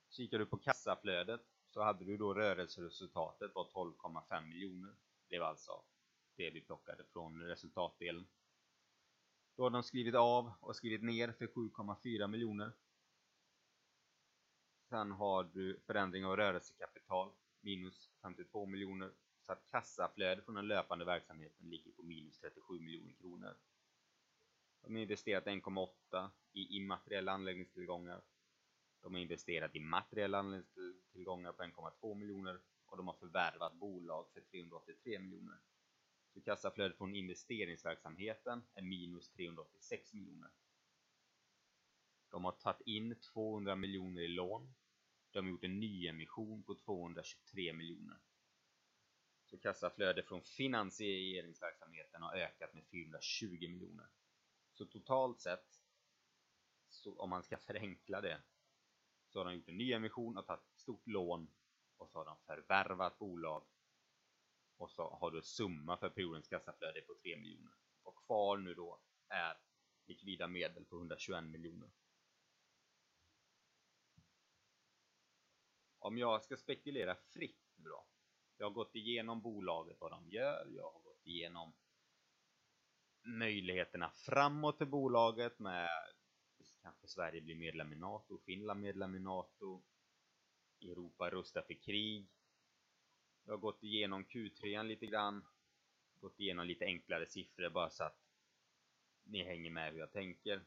Kikar 0.09 0.39
du 0.39 0.45
på 0.45 0.57
kassaflödet 0.57 1.41
så 1.69 1.81
hade 1.81 2.05
du 2.05 2.17
då 2.17 2.33
rörelseresultatet 2.33 3.55
var 3.55 3.65
12,5 3.65 4.45
miljoner. 4.45 4.95
Det 5.27 5.39
var 5.39 5.47
alltså 5.47 5.83
det 6.35 6.49
vi 6.49 6.61
plockade 6.61 7.03
från 7.03 7.41
resultatdelen. 7.41 8.27
Då 9.55 9.63
har 9.63 9.69
de 9.69 9.83
skrivit 9.83 10.15
av 10.15 10.53
och 10.59 10.75
skrivit 10.75 11.03
ner 11.03 11.31
för 11.31 11.47
7,4 11.47 12.27
miljoner. 12.27 12.71
Sen 14.89 15.11
har 15.11 15.43
du 15.43 15.79
förändring 15.85 16.25
av 16.25 16.37
rörelsekapital 16.37 17.31
minus 17.61 18.09
52 18.21 18.65
miljoner. 18.65 19.13
Så 19.41 19.51
att 19.51 19.65
kassaflödet 19.65 20.45
från 20.45 20.55
den 20.55 20.67
löpande 20.67 21.05
verksamheten 21.05 21.69
ligger 21.69 21.91
på 21.91 22.03
minus 22.03 22.39
37 22.39 22.79
miljoner 22.79 23.13
kronor. 23.13 23.57
De 24.81 24.95
har 24.95 25.01
investerat 25.01 25.45
1,8 25.45 26.29
i 26.53 26.77
immateriella 26.77 27.31
anläggningstillgångar. 27.31 28.21
De 29.01 29.13
har 29.13 29.21
investerat 29.21 29.75
i 29.75 29.79
materiella 29.79 30.37
anläggningstillgångar 30.37 31.51
på 31.51 31.63
1,2 31.63 32.15
miljoner 32.15 32.59
och 32.85 32.97
de 32.97 33.07
har 33.07 33.13
förvärvat 33.13 33.73
bolag 33.73 34.27
för 34.33 34.41
383 34.41 35.19
miljoner. 35.19 35.59
Så 36.33 36.41
kassaflödet 36.41 36.97
från 36.97 37.15
investeringsverksamheten 37.15 38.63
är 38.73 38.81
minus 38.81 39.29
386 39.29 40.13
miljoner. 40.13 40.49
De 42.29 42.45
har 42.45 42.51
tagit 42.51 42.87
in 42.87 43.15
200 43.33 43.75
miljoner 43.75 44.21
i 44.21 44.27
lån. 44.27 44.73
De 45.31 45.45
har 45.45 45.51
gjort 45.51 45.63
en 45.63 45.79
nyemission 45.79 46.63
på 46.63 46.75
223 46.75 47.73
miljoner. 47.73 48.17
Så 49.45 49.57
kassaflödet 49.57 50.27
från 50.27 50.41
finansieringsverksamheten 50.41 52.21
har 52.21 52.33
ökat 52.33 52.73
med 52.73 52.83
420 52.85 53.69
miljoner. 53.69 54.07
Så 54.81 54.87
totalt 54.87 55.41
sett, 55.41 55.81
så 56.89 57.19
om 57.19 57.29
man 57.29 57.43
ska 57.43 57.57
förenkla 57.57 58.21
det, 58.21 58.41
så 59.27 59.39
har 59.39 59.45
de 59.45 59.53
gjort 59.53 59.67
en 59.67 59.77
nyemission 59.77 60.37
och 60.37 60.45
tagit 60.45 60.75
stort 60.75 61.07
lån 61.07 61.53
och 61.97 62.09
så 62.09 62.17
har 62.17 62.25
de 62.25 62.37
förvärvat 62.37 63.19
bolag 63.19 63.63
och 64.77 64.91
så 64.91 65.09
har 65.09 65.31
du 65.31 65.41
summa 65.41 65.97
för 65.97 66.09
periodens 66.09 66.47
kassaflöde 66.47 67.01
på 67.01 67.15
3 67.23 67.37
miljoner. 67.37 67.73
Och 68.03 68.25
kvar 68.25 68.57
nu 68.57 68.73
då 68.73 69.01
är 69.27 69.57
likvida 70.05 70.47
medel 70.47 70.85
på 70.85 70.95
121 70.95 71.43
miljoner. 71.43 71.91
Om 75.99 76.17
jag 76.17 76.43
ska 76.43 76.57
spekulera 76.57 77.15
fritt 77.15 77.73
nu 77.75 77.89
då. 77.89 78.05
Jag 78.57 78.65
har 78.65 78.71
gått 78.71 78.95
igenom 78.95 79.41
bolaget, 79.41 79.97
vad 79.99 80.11
de 80.11 80.29
gör, 80.29 80.67
jag 80.75 80.91
har 80.91 80.99
gått 80.99 81.25
igenom 81.25 81.73
möjligheterna 83.23 84.11
framåt 84.11 84.77
för 84.77 84.85
bolaget 84.85 85.59
med 85.59 85.89
kanske 86.81 87.07
Sverige 87.07 87.41
blir 87.41 87.55
medlem 87.55 87.93
i 87.93 87.95
NATO, 87.95 88.39
Finland 88.45 88.81
medlem 88.81 89.15
i 89.15 89.19
NATO, 89.19 89.83
Europa 90.81 91.29
rustar 91.29 91.61
för 91.61 91.73
krig, 91.73 92.27
jag 93.45 93.53
har 93.53 93.57
gått 93.57 93.83
igenom 93.83 94.25
Q3 94.25 94.83
lite 94.83 95.05
grann. 95.05 95.45
Gått 96.19 96.39
igenom 96.39 96.67
lite 96.67 96.85
enklare 96.85 97.29
siffror 97.29 97.69
bara 97.69 97.89
så 97.89 98.03
att 98.03 98.19
ni 99.23 99.43
hänger 99.43 99.71
med 99.71 99.91
hur 99.91 99.99
jag 99.99 100.11
tänker. 100.11 100.65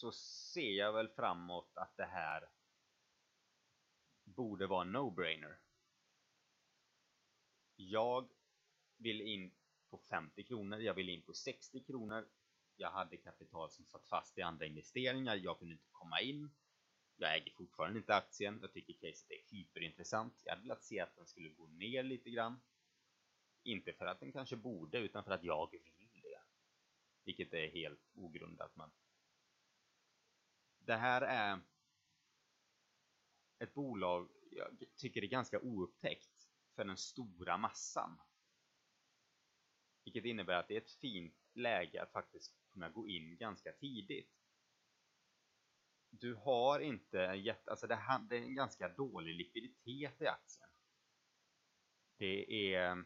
Så 0.00 0.12
ser 0.12 0.72
jag 0.72 0.92
väl 0.92 1.08
framåt 1.08 1.76
att 1.76 1.96
det 1.96 2.04
här 2.04 2.48
borde 4.24 4.66
vara 4.66 4.82
en 4.82 4.96
no-brainer. 4.96 5.56
Jag 7.76 8.28
vill 8.96 9.20
in 9.20 9.54
på 9.96 10.02
50 10.10 10.44
kronor, 10.44 10.80
jag 10.80 10.94
vill 10.94 11.08
in 11.08 11.22
på 11.22 11.32
60 11.34 11.80
kronor. 11.84 12.28
Jag 12.76 12.90
hade 12.90 13.16
kapital 13.16 13.70
som 13.70 13.86
satt 13.86 14.08
fast 14.08 14.38
i 14.38 14.42
andra 14.42 14.66
investeringar, 14.66 15.36
jag 15.36 15.58
kunde 15.58 15.74
inte 15.74 15.88
komma 15.92 16.20
in. 16.20 16.50
Jag 17.16 17.36
äger 17.36 17.52
fortfarande 17.52 17.98
inte 17.98 18.14
aktien. 18.14 18.58
Jag 18.62 18.72
tycker 18.72 18.92
caset 18.92 19.30
är 19.30 19.56
hyperintressant. 19.56 20.42
Jag 20.44 20.52
hade 20.52 20.62
velat 20.62 20.84
se 20.84 21.00
att 21.00 21.16
den 21.16 21.26
skulle 21.26 21.48
gå 21.48 21.66
ner 21.66 22.02
lite 22.02 22.30
grann. 22.30 22.60
Inte 23.62 23.92
för 23.92 24.06
att 24.06 24.20
den 24.20 24.32
kanske 24.32 24.56
borde, 24.56 24.98
utan 24.98 25.24
för 25.24 25.30
att 25.30 25.44
jag 25.44 25.70
vill 25.70 25.82
det. 26.22 26.40
Vilket 27.24 27.52
är 27.52 27.68
helt 27.68 28.10
ogrundat. 28.14 28.76
Men 28.76 28.90
det 30.78 30.96
här 30.96 31.22
är 31.22 31.60
ett 33.58 33.74
bolag 33.74 34.28
jag 34.50 34.78
tycker 34.96 35.22
är 35.22 35.26
ganska 35.26 35.60
oupptäckt 35.60 36.48
för 36.74 36.84
den 36.84 36.96
stora 36.96 37.56
massan. 37.56 38.20
Vilket 40.04 40.24
innebär 40.24 40.54
att 40.54 40.68
det 40.68 40.76
är 40.76 40.80
ett 40.80 40.90
fint 40.90 41.34
läge 41.54 42.02
att 42.02 42.12
faktiskt 42.12 42.54
kunna 42.72 42.88
gå 42.88 43.08
in 43.08 43.36
ganska 43.36 43.72
tidigt 43.72 44.34
du 46.20 46.34
har 46.34 46.80
inte 46.80 47.24
en 47.24 47.42
jätte, 47.42 47.70
alltså 47.70 47.86
det, 47.86 47.94
är 47.94 48.32
en 48.32 48.54
ganska 48.54 48.88
dålig 48.88 49.34
likviditet 49.34 50.22
i 50.22 50.26
aktien. 50.26 50.68
Det 52.16 52.74
är 52.74 53.04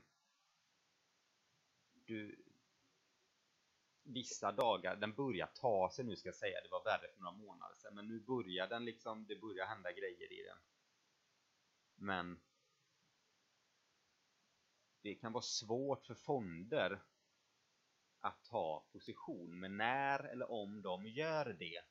du, 1.93 2.45
vissa 4.03 4.53
dagar, 4.53 4.97
den 4.97 5.15
börjar 5.15 5.47
ta 5.47 5.91
sig 5.91 6.05
nu 6.05 6.17
ska 6.17 6.29
jag 6.29 6.37
säga, 6.37 6.61
det 6.63 6.69
var 6.71 6.85
värre 6.85 7.13
för 7.15 7.21
några 7.21 7.37
månader 7.37 7.75
sedan, 7.75 7.95
men 7.95 8.09
nu 8.09 8.21
börjar 8.21 8.69
den 8.69 8.85
liksom, 8.85 9.27
det 9.27 9.37
börjar 9.37 9.67
hända 9.67 9.93
grejer 9.93 10.33
i 10.33 10.43
den. 10.43 10.59
Men 11.95 12.41
det 15.03 15.15
kan 15.15 15.33
vara 15.33 15.43
svårt 15.43 16.07
för 16.07 16.15
fonder 16.15 17.03
att 18.21 18.45
ta 18.45 18.87
position, 18.93 19.61
men 19.61 19.77
när 19.77 20.25
eller 20.25 20.51
om 20.51 20.83
de 20.83 21.07
gör 21.07 21.57
det 21.59 21.83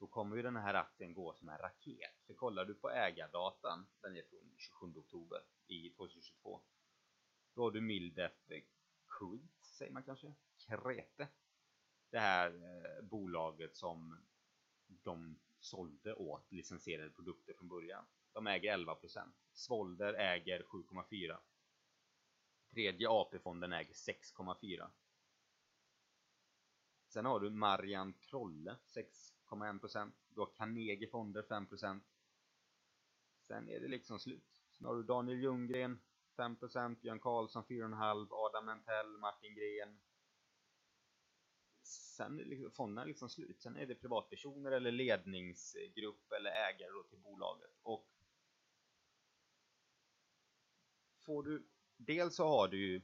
då 0.00 0.06
kommer 0.06 0.36
ju 0.36 0.42
den 0.42 0.56
här 0.56 0.74
aktien 0.74 1.14
gå 1.14 1.34
som 1.34 1.48
en 1.48 1.58
raket. 1.58 2.14
För 2.26 2.34
kollar 2.34 2.64
du 2.64 2.74
på 2.74 2.90
ägardatan, 2.90 3.86
den 4.00 4.16
är 4.16 4.22
från 4.22 4.54
27 4.56 4.98
oktober 4.98 5.42
i 5.66 5.90
2022, 5.90 6.60
då 7.54 7.62
har 7.62 7.70
du 7.70 7.80
Mildef 7.80 8.32
Kult, 9.06 9.42
eh, 9.42 9.62
säger 9.62 9.92
man 9.92 10.02
kanske, 10.02 10.34
Krete. 10.66 11.28
det 12.10 12.18
här 12.18 12.50
eh, 12.50 13.04
bolaget 13.04 13.76
som 13.76 14.26
de 14.86 15.38
sålde 15.60 16.14
åt 16.14 16.52
licensierade 16.52 17.10
produkter 17.10 17.54
från 17.54 17.68
början. 17.68 18.04
De 18.32 18.46
äger 18.46 18.78
11%. 18.78 19.32
Svolder 19.52 20.14
äger 20.14 20.62
7,4%. 20.62 21.38
Tredje 22.70 23.08
AP-fonden 23.08 23.72
äger 23.72 23.94
6,4%. 23.94 24.90
Sen 27.08 27.24
har 27.24 27.40
du 27.40 27.50
Marian 27.50 28.12
Trolle 28.12 28.76
6,1%. 29.50 30.12
Du 30.28 30.40
har 30.40 30.50
Carnegie 30.56 31.10
Fonder 31.10 31.42
5%. 31.42 32.00
Sen 33.46 33.68
är 33.68 33.80
det 33.80 33.88
liksom 33.88 34.20
slut. 34.20 34.62
Sen 34.70 34.86
har 34.86 34.96
du 34.96 35.02
Daniel 35.02 35.38
Ljunggren 35.38 36.00
5%, 36.36 37.00
Björn 37.00 37.20
Karlsson 37.20 37.64
4,5%, 37.64 38.28
Adam 38.30 38.66
Mentell, 38.66 39.18
Martin 39.18 39.54
Gren. 39.54 40.00
Sen 41.82 42.40
är 42.40 42.44
liksom, 42.44 42.70
fonderna 42.70 43.04
liksom 43.04 43.28
slut. 43.28 43.62
Sen 43.62 43.76
är 43.76 43.86
det 43.86 43.94
privatpersoner 43.94 44.72
eller 44.72 44.92
ledningsgrupp 44.92 46.32
eller 46.32 46.50
ägare 46.50 46.90
då 46.90 47.02
till 47.02 47.18
bolaget. 47.18 47.70
Och 47.82 48.08
får 51.26 51.42
du, 51.42 51.66
dels 52.06 52.36
så 52.36 52.48
har 52.48 52.68
du 52.68 52.78
ju 52.78 53.02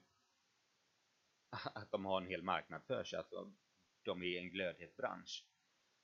att 1.74 1.90
de 1.90 2.04
har 2.04 2.20
en 2.20 2.28
hel 2.28 2.42
marknad 2.42 2.84
för 2.84 3.04
sig, 3.04 3.18
alltså 3.18 3.52
de 4.02 4.22
är 4.22 4.38
en 4.40 4.50
glödhet 4.50 4.96
bransch. 4.96 5.46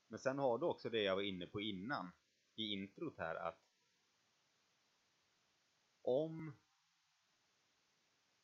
Men 0.07 0.19
sen 0.19 0.39
har 0.39 0.57
du 0.57 0.65
också 0.65 0.89
det 0.89 1.01
jag 1.01 1.15
var 1.15 1.21
inne 1.21 1.47
på 1.47 1.61
innan 1.61 2.11
i 2.55 2.73
introt 2.73 3.17
här 3.17 3.35
att 3.35 3.59
om 6.01 6.55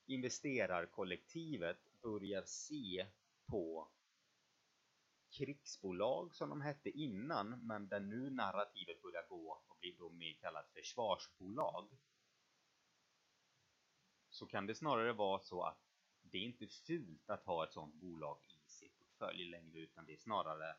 investerarkollektivet 0.06 2.02
börjar 2.02 2.44
se 2.44 3.08
på 3.46 3.92
krigsbolag 5.38 6.36
som 6.36 6.50
de 6.50 6.62
hette 6.62 6.90
innan 6.90 7.68
men 7.68 7.88
där 7.88 8.00
nu 8.00 8.30
narrativet 8.30 9.02
börjar 9.02 9.28
gå 9.30 9.64
och 9.68 9.78
blir 9.80 9.98
då 9.98 10.10
mer 10.10 10.34
kallat 10.34 10.70
försvarsbolag 10.74 11.98
så 14.40 14.46
kan 14.46 14.68
det 14.68 14.76
snarare 14.76 15.14
vara 15.14 15.40
så 15.40 15.64
att 15.64 15.78
det 16.22 16.38
är 16.38 16.42
inte 16.42 16.68
fult 16.68 17.30
att 17.30 17.44
ha 17.44 17.64
ett 17.64 17.74
sådant 17.74 17.96
bolag 17.96 18.38
i 18.66 18.70
sin 18.70 18.90
portfölj 18.98 19.44
längre 19.44 19.80
utan 19.80 20.06
det 20.06 20.14
är 20.14 20.18
snarare 20.18 20.76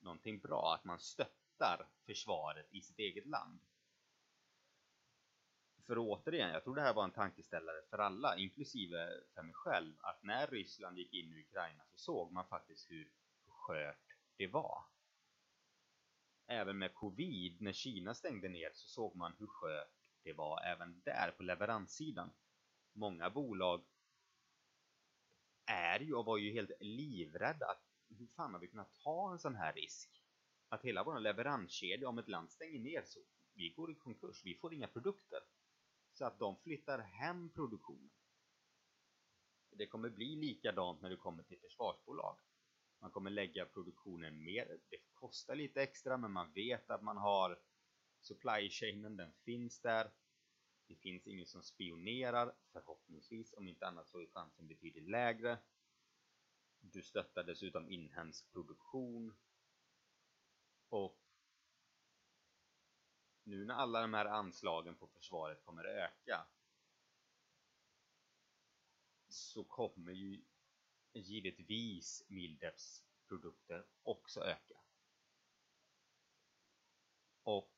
någonting 0.00 0.38
bra 0.38 0.74
att 0.74 0.84
man 0.84 0.98
stöttar 0.98 1.88
försvaret 2.06 2.74
i 2.74 2.80
sitt 2.80 2.98
eget 2.98 3.26
land. 3.26 3.60
För 5.86 5.98
återigen, 5.98 6.50
jag 6.50 6.64
tror 6.64 6.74
det 6.74 6.82
här 6.82 6.94
var 6.94 7.04
en 7.04 7.10
tankeställare 7.10 7.82
för 7.90 7.98
alla, 7.98 8.36
inklusive 8.36 9.10
för 9.34 9.42
mig 9.42 9.54
själv, 9.54 9.94
att 10.00 10.22
när 10.22 10.46
Ryssland 10.46 10.98
gick 10.98 11.14
in 11.14 11.32
i 11.32 11.40
Ukraina 11.40 11.84
så 11.90 11.98
såg 11.98 12.32
man 12.32 12.46
faktiskt 12.46 12.90
hur 12.90 13.10
skört 13.46 14.16
det 14.36 14.46
var. 14.46 14.84
Även 16.46 16.78
med 16.78 16.94
covid, 16.94 17.60
när 17.62 17.72
Kina 17.72 18.14
stängde 18.14 18.48
ner, 18.48 18.70
så 18.74 18.88
såg 18.88 19.16
man 19.16 19.34
hur 19.38 19.46
skört 19.46 20.10
det 20.22 20.32
var 20.32 20.60
även 20.64 21.00
där 21.04 21.30
på 21.36 21.42
leveranssidan. 21.42 22.30
Många 22.96 23.30
bolag 23.30 23.84
är 25.66 26.00
ju 26.00 26.14
och 26.14 26.24
var 26.24 26.38
ju 26.38 26.52
helt 26.52 26.70
livrädda 26.80 27.66
att 27.66 27.82
hur 28.08 28.26
fan 28.26 28.52
har 28.52 28.60
vi 28.60 28.68
kunnat 28.68 28.94
ta 28.94 29.32
en 29.32 29.38
sån 29.38 29.54
här 29.54 29.72
risk? 29.72 30.10
Att 30.68 30.84
hela 30.84 31.04
vår 31.04 31.20
leveranskedja, 31.20 32.08
om 32.08 32.18
ett 32.18 32.28
land 32.28 32.50
stänger 32.50 32.80
ner 32.80 33.02
så 33.06 33.20
vi 33.54 33.68
går 33.68 33.90
i 33.90 33.94
konkurs, 33.94 34.42
vi 34.44 34.54
får 34.54 34.74
inga 34.74 34.88
produkter. 34.88 35.40
Så 36.12 36.24
att 36.24 36.38
de 36.38 36.56
flyttar 36.56 36.98
hem 36.98 37.50
produktionen. 37.50 38.10
Det 39.70 39.86
kommer 39.86 40.10
bli 40.10 40.36
likadant 40.36 41.02
när 41.02 41.10
det 41.10 41.16
kommer 41.16 41.42
till 41.42 41.60
försvarsbolag. 41.60 42.38
Man 43.00 43.10
kommer 43.10 43.30
lägga 43.30 43.66
produktionen 43.66 44.44
mer, 44.44 44.78
det 44.90 44.96
kostar 45.14 45.54
lite 45.54 45.82
extra 45.82 46.16
men 46.16 46.32
man 46.32 46.52
vet 46.52 46.90
att 46.90 47.02
man 47.02 47.16
har 47.16 47.58
supply 48.20 48.70
chainen, 48.70 49.16
den 49.16 49.32
finns 49.44 49.80
där. 49.80 50.10
Det 50.86 50.96
finns 50.96 51.26
ingen 51.26 51.46
som 51.46 51.62
spionerar, 51.62 52.54
förhoppningsvis, 52.72 53.52
om 53.52 53.68
inte 53.68 53.86
annat 53.86 54.08
så 54.08 54.20
är 54.20 54.26
chansen 54.26 54.68
betydligt 54.68 55.08
lägre. 55.08 55.58
Du 56.80 57.02
stöttar 57.02 57.44
dessutom 57.44 57.88
inhemsk 57.88 58.52
produktion. 58.52 59.36
Och 60.88 61.20
nu 63.42 63.64
när 63.64 63.74
alla 63.74 64.00
de 64.00 64.14
här 64.14 64.26
anslagen 64.26 64.94
på 64.94 65.06
försvaret 65.06 65.64
kommer 65.64 65.84
att 65.84 66.10
öka 66.10 66.46
så 69.28 69.64
kommer 69.64 70.12
ju 70.12 70.44
givetvis 71.12 72.24
Mildeps 72.28 73.04
produkter 73.28 73.86
också 74.02 74.40
öka. 74.40 74.80
Och 77.42 77.73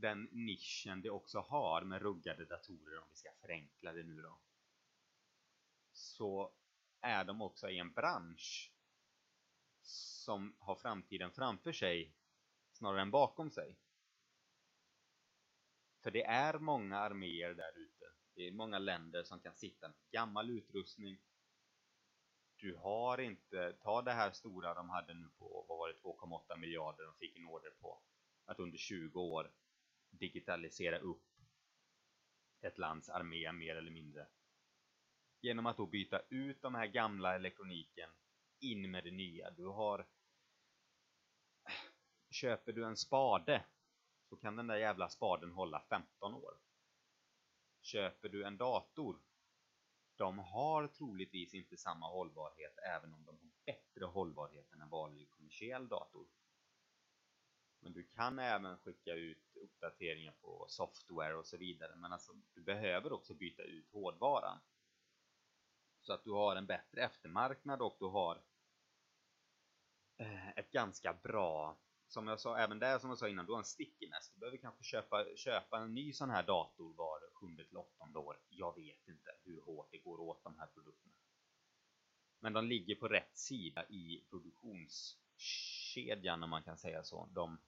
den 0.00 0.28
nischen 0.32 1.02
det 1.02 1.10
också 1.10 1.38
har 1.38 1.82
med 1.82 2.02
ruggade 2.02 2.44
datorer, 2.44 2.98
om 2.98 3.08
vi 3.08 3.16
ska 3.16 3.28
förenkla 3.40 3.92
det 3.92 4.02
nu 4.02 4.22
då, 4.22 4.38
så 5.92 6.52
är 7.00 7.24
de 7.24 7.42
också 7.42 7.68
i 7.68 7.78
en 7.78 7.92
bransch 7.92 8.72
som 9.82 10.56
har 10.58 10.76
framtiden 10.76 11.32
framför 11.32 11.72
sig 11.72 12.14
snarare 12.72 13.02
än 13.02 13.10
bakom 13.10 13.50
sig. 13.50 13.76
För 16.02 16.10
det 16.10 16.24
är 16.24 16.58
många 16.58 16.98
arméer 16.98 17.54
där 17.54 17.78
ute. 17.78 18.04
Det 18.34 18.48
är 18.48 18.52
många 18.52 18.78
länder 18.78 19.22
som 19.22 19.40
kan 19.40 19.54
sitta 19.54 19.88
med 19.88 19.96
gammal 20.10 20.50
utrustning. 20.50 21.18
Du 22.56 22.74
har 22.74 23.18
inte, 23.18 23.72
ta 23.72 24.02
det 24.02 24.12
här 24.12 24.30
stora 24.30 24.74
de 24.74 24.90
hade 24.90 25.14
nu 25.14 25.28
på, 25.38 25.64
vad 25.68 25.78
var 25.78 25.88
det, 25.88 25.94
2,8 25.94 26.58
miljarder 26.58 27.04
de 27.04 27.14
fick 27.14 27.36
en 27.36 27.46
order 27.46 27.70
på. 27.70 28.02
Att 28.44 28.58
under 28.58 28.78
20 28.78 29.20
år 29.20 29.52
digitalisera 30.10 30.98
upp 30.98 31.22
ett 32.60 32.78
lands 32.78 33.08
armé 33.08 33.52
mer 33.52 33.76
eller 33.76 33.90
mindre. 33.90 34.26
Genom 35.40 35.66
att 35.66 35.76
då 35.76 35.86
byta 35.86 36.20
ut 36.28 36.62
de 36.62 36.74
här 36.74 36.86
gamla 36.86 37.34
elektroniken 37.34 38.10
in 38.60 38.90
med 38.90 39.04
det 39.04 39.10
nya. 39.10 39.50
Du 39.50 39.66
har 39.66 40.06
Köper 42.30 42.72
du 42.72 42.84
en 42.84 42.96
spade 42.96 43.64
så 44.28 44.36
kan 44.36 44.56
den 44.56 44.66
där 44.66 44.76
jävla 44.76 45.08
spaden 45.08 45.52
hålla 45.52 45.80
15 45.88 46.34
år. 46.34 46.58
Köper 47.80 48.28
du 48.28 48.44
en 48.44 48.56
dator 48.56 49.18
de 50.18 50.38
har 50.38 50.86
troligtvis 50.86 51.54
inte 51.54 51.76
samma 51.76 52.06
hållbarhet 52.06 52.78
även 52.78 53.14
om 53.14 53.24
de 53.24 53.38
har 53.38 53.50
bättre 53.66 54.04
hållbarhet 54.04 54.72
än 54.72 54.80
en 54.80 54.88
vanlig 54.88 55.30
kommersiell 55.30 55.88
dator. 55.88 56.26
Men 57.80 57.92
du 57.92 58.04
kan 58.04 58.38
även 58.38 58.78
skicka 58.78 59.14
ut 59.14 59.56
uppdateringar 59.56 60.32
på 60.32 60.66
software 60.68 61.34
och 61.34 61.46
så 61.46 61.56
vidare. 61.56 61.96
Men 61.96 62.12
alltså, 62.12 62.32
du 62.54 62.62
behöver 62.62 63.12
också 63.12 63.34
byta 63.34 63.62
ut 63.62 63.90
hårdvaran. 63.92 64.58
Så 66.00 66.12
att 66.12 66.24
du 66.24 66.30
har 66.30 66.56
en 66.56 66.66
bättre 66.66 67.02
eftermarknad 67.02 67.82
och 67.82 67.96
du 67.98 68.06
har 68.06 68.42
eh, 70.16 70.48
ett 70.48 70.70
ganska 70.70 71.14
bra 71.14 71.78
som 72.08 72.28
jag 72.28 72.40
sa, 72.40 72.58
även 72.58 72.78
där 72.78 72.98
som 72.98 73.10
jag 73.10 73.18
sa 73.18 73.28
innan, 73.28 73.46
du 73.46 73.52
har 73.52 73.58
en 73.58 73.64
stickiness. 73.64 74.30
Du 74.34 74.40
behöver 74.40 74.58
kanske 74.58 74.84
köpa, 74.84 75.24
köpa 75.36 75.78
en 75.78 75.94
ny 75.94 76.12
sån 76.12 76.30
här 76.30 76.42
dator 76.42 76.94
var 76.94 77.20
sjunde 77.32 77.64
till 77.64 77.76
åttonde 77.76 78.18
år. 78.18 78.40
Jag 78.48 78.74
vet 78.74 79.08
inte 79.08 79.30
hur 79.44 79.60
hårt 79.60 79.88
det 79.90 79.98
går 79.98 80.20
åt 80.20 80.44
de 80.44 80.58
här 80.58 80.66
produkterna. 80.66 81.14
Men 82.40 82.52
de 82.52 82.66
ligger 82.66 82.94
på 82.94 83.08
rätt 83.08 83.38
sida 83.38 83.86
i 83.88 84.24
produktionskedjan 84.30 86.42
om 86.42 86.50
man 86.50 86.62
kan 86.62 86.78
säga 86.78 87.04
så. 87.04 87.28
De, 87.32 87.58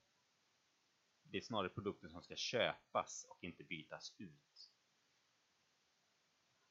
det 1.31 1.39
är 1.39 1.43
snarare 1.43 1.69
produkter 1.69 2.09
som 2.09 2.23
ska 2.23 2.37
köpas 2.37 3.27
och 3.29 3.45
inte 3.45 3.65
bytas 3.65 4.15
ut. 4.19 4.71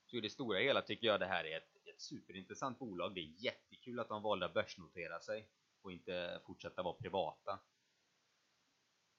Så 0.05 0.17
i 0.17 0.21
det 0.21 0.29
stora 0.29 0.59
hela 0.59 0.81
tycker 0.81 1.07
jag 1.07 1.19
det 1.19 1.25
här 1.25 1.43
är 1.43 1.57
ett, 1.57 1.75
ett 1.85 2.01
superintressant 2.01 2.79
bolag. 2.79 3.15
Det 3.15 3.21
är 3.21 3.33
jättekul 3.37 3.99
att 3.99 4.09
de 4.09 4.23
valde 4.23 4.45
att 4.45 4.53
börsnotera 4.53 5.19
sig 5.19 5.49
och 5.81 5.91
inte 5.91 6.41
fortsätta 6.45 6.83
vara 6.83 6.93
privata. 6.93 7.59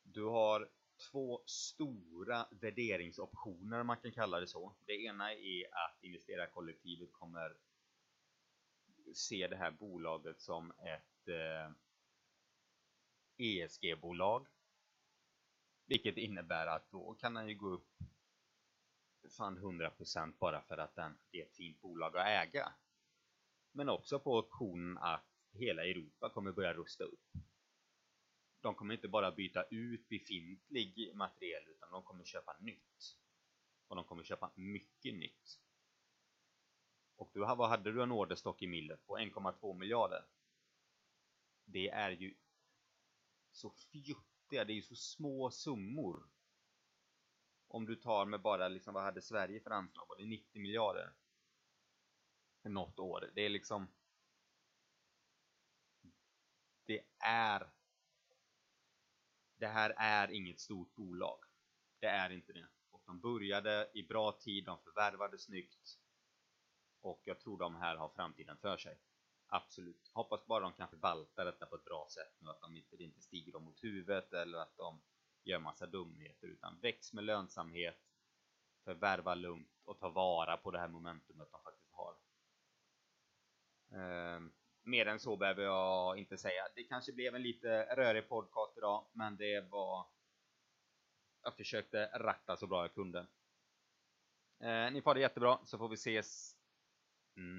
Du 0.03 0.25
har 0.25 0.69
två 1.11 1.43
stora 1.47 2.47
värderingsoptioner, 2.51 3.83
man 3.83 3.97
kan 3.97 4.13
kalla 4.13 4.41
det 4.41 4.47
så. 4.47 4.75
Det 4.87 5.03
ena 5.05 5.33
är 5.35 5.65
att 5.65 6.05
investerarkollektivet 6.05 7.13
kommer 7.13 7.57
se 9.15 9.49
det 9.49 9.57
här 9.57 9.71
bolaget 9.71 10.41
som 10.41 10.71
ett 10.71 11.29
eh, 11.29 11.73
ESG-bolag. 13.37 14.47
Vilket 15.91 16.17
innebär 16.17 16.67
att 16.67 16.91
då 16.91 17.15
kan 17.15 17.35
den 17.35 17.49
ju 17.49 17.55
gå 17.55 17.69
upp 17.69 17.89
fan 19.31 19.59
100% 19.59 20.35
bara 20.39 20.63
för 20.63 20.79
att 20.79 20.95
den 20.95 21.19
är 21.33 21.43
ett 21.43 21.57
fint 21.57 21.81
bolag 21.81 22.17
att 22.17 22.27
äga. 22.27 22.73
Men 23.73 23.89
också 23.89 24.19
på 24.19 24.39
optionen 24.39 24.99
att 24.99 25.27
hela 25.53 25.85
Europa 25.85 26.31
kommer 26.31 26.53
börja 26.53 26.75
rusta 26.75 27.05
upp. 27.05 27.25
De 28.61 28.75
kommer 28.75 28.95
inte 28.95 29.09
bara 29.09 29.33
byta 29.33 29.63
ut 29.63 30.09
befintlig 30.09 31.13
materiel 31.15 31.69
utan 31.69 31.91
de 31.91 32.03
kommer 32.03 32.25
köpa 32.25 32.57
nytt. 32.61 33.17
Och 33.89 33.97
de 33.97 34.05
kommer 34.05 34.23
köpa 34.23 34.53
mycket 34.55 35.15
nytt. 35.15 35.61
Och 37.17 37.31
du, 37.33 37.41
vad 37.41 37.69
hade 37.69 37.93
du 37.93 38.03
en 38.03 38.13
orderstock 38.13 38.63
i 38.63 38.67
Millet 38.67 39.07
på? 39.07 39.19
1,2 39.19 39.79
miljarder. 39.79 40.25
det 41.65 41.89
är 41.89 42.11
ju 42.11 42.35
så 43.53 43.71
fjuttiga, 44.51 44.65
det 44.65 44.73
är 44.73 44.75
ju 44.75 44.83
så 44.83 44.97
små 44.97 45.51
summor. 45.51 46.29
Om 47.69 47.87
du 47.87 47.97
tar 47.97 48.27
med 48.27 48.41
bara 48.41 48.69
liksom, 48.69 48.95
vad 48.95 49.03
hade 49.03 49.23
Sverige 49.23 49.61
för 49.61 49.71
anslag? 49.71 50.07
Var 50.09 50.17
det 50.17 50.27
90 50.27 50.61
miljarder? 50.61 51.13
Något 52.63 52.99
år. 52.99 53.31
Det 53.35 53.41
är 53.41 53.49
liksom 53.49 53.89
det 56.87 57.05
är 57.19 57.71
det 59.57 59.67
här 59.67 59.95
är 59.97 60.31
inget 60.31 60.61
stort 60.61 60.95
bolag. 60.95 61.39
Det 62.01 62.07
är 62.07 62.31
inte 62.31 62.53
det. 62.53 62.69
Och 62.91 63.03
de 63.07 63.21
började 63.21 63.91
i 63.95 64.03
bra 64.03 64.33
tid, 64.33 64.65
de 64.65 64.79
förvärvade 64.79 65.39
snyggt. 65.39 65.99
Och 67.01 67.21
jag 67.25 67.41
tror 67.41 67.59
de 67.59 67.77
här 67.77 67.97
har 67.97 68.09
framtiden 68.09 68.59
för 68.59 68.77
sig. 68.77 68.99
Absolut. 69.53 70.11
Hoppas 70.15 70.47
bara 70.47 70.61
de 70.61 70.73
kan 70.73 70.89
förvalta 70.89 71.45
detta 71.45 71.67
på 71.67 71.77
ett 71.77 71.85
bra 71.85 72.07
sätt 72.11 72.35
nu, 72.39 72.51
att 72.51 72.61
de 72.61 72.77
inte, 72.77 72.97
det 72.97 73.05
inte 73.05 73.21
stiger 73.21 73.53
dem 73.53 73.65
mot 73.65 73.85
huvudet 73.85 74.33
eller 74.33 74.59
att 74.59 74.77
de 74.77 75.03
gör 75.45 75.59
massa 75.59 75.87
dumheter 75.87 76.47
utan 76.47 76.81
väx 76.81 77.13
med 77.13 77.25
lönsamhet, 77.25 77.99
förvärva 78.85 79.35
lugnt 79.35 79.83
och 79.85 79.99
ta 79.99 80.09
vara 80.09 80.57
på 80.57 80.71
det 80.71 80.79
här 80.79 80.89
momentumet 80.89 81.49
de 81.51 81.63
faktiskt 81.63 81.93
har. 81.93 82.17
Ehm, 83.93 84.53
mer 84.83 85.07
än 85.07 85.21
så 85.21 85.37
behöver 85.37 85.63
jag 85.63 86.19
inte 86.19 86.39
säga. 86.39 86.63
Det 86.75 86.85
kanske 86.85 87.13
blev 87.13 87.35
en 87.35 87.43
lite 87.43 87.97
rörig 87.97 88.29
podcast 88.29 88.79
idag, 88.79 89.07
men 89.13 89.37
det 89.37 89.61
var... 89.71 90.07
Jag 91.43 91.57
försökte 91.57 92.07
ratta 92.07 92.57
så 92.57 92.67
bra 92.67 92.85
jag 92.85 92.95
kunde. 92.95 93.27
Eh, 94.61 94.91
ni 94.93 95.03
får 95.03 95.15
det 95.15 95.21
jättebra, 95.21 95.59
så 95.65 95.79
får 95.79 95.89
vi 95.89 95.95
ses 95.95 96.57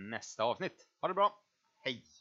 nästa 0.10 0.44
avsnitt. 0.44 0.90
Ha 1.02 1.08
det 1.08 1.14
bra! 1.14 1.51
Hej! 1.84 2.21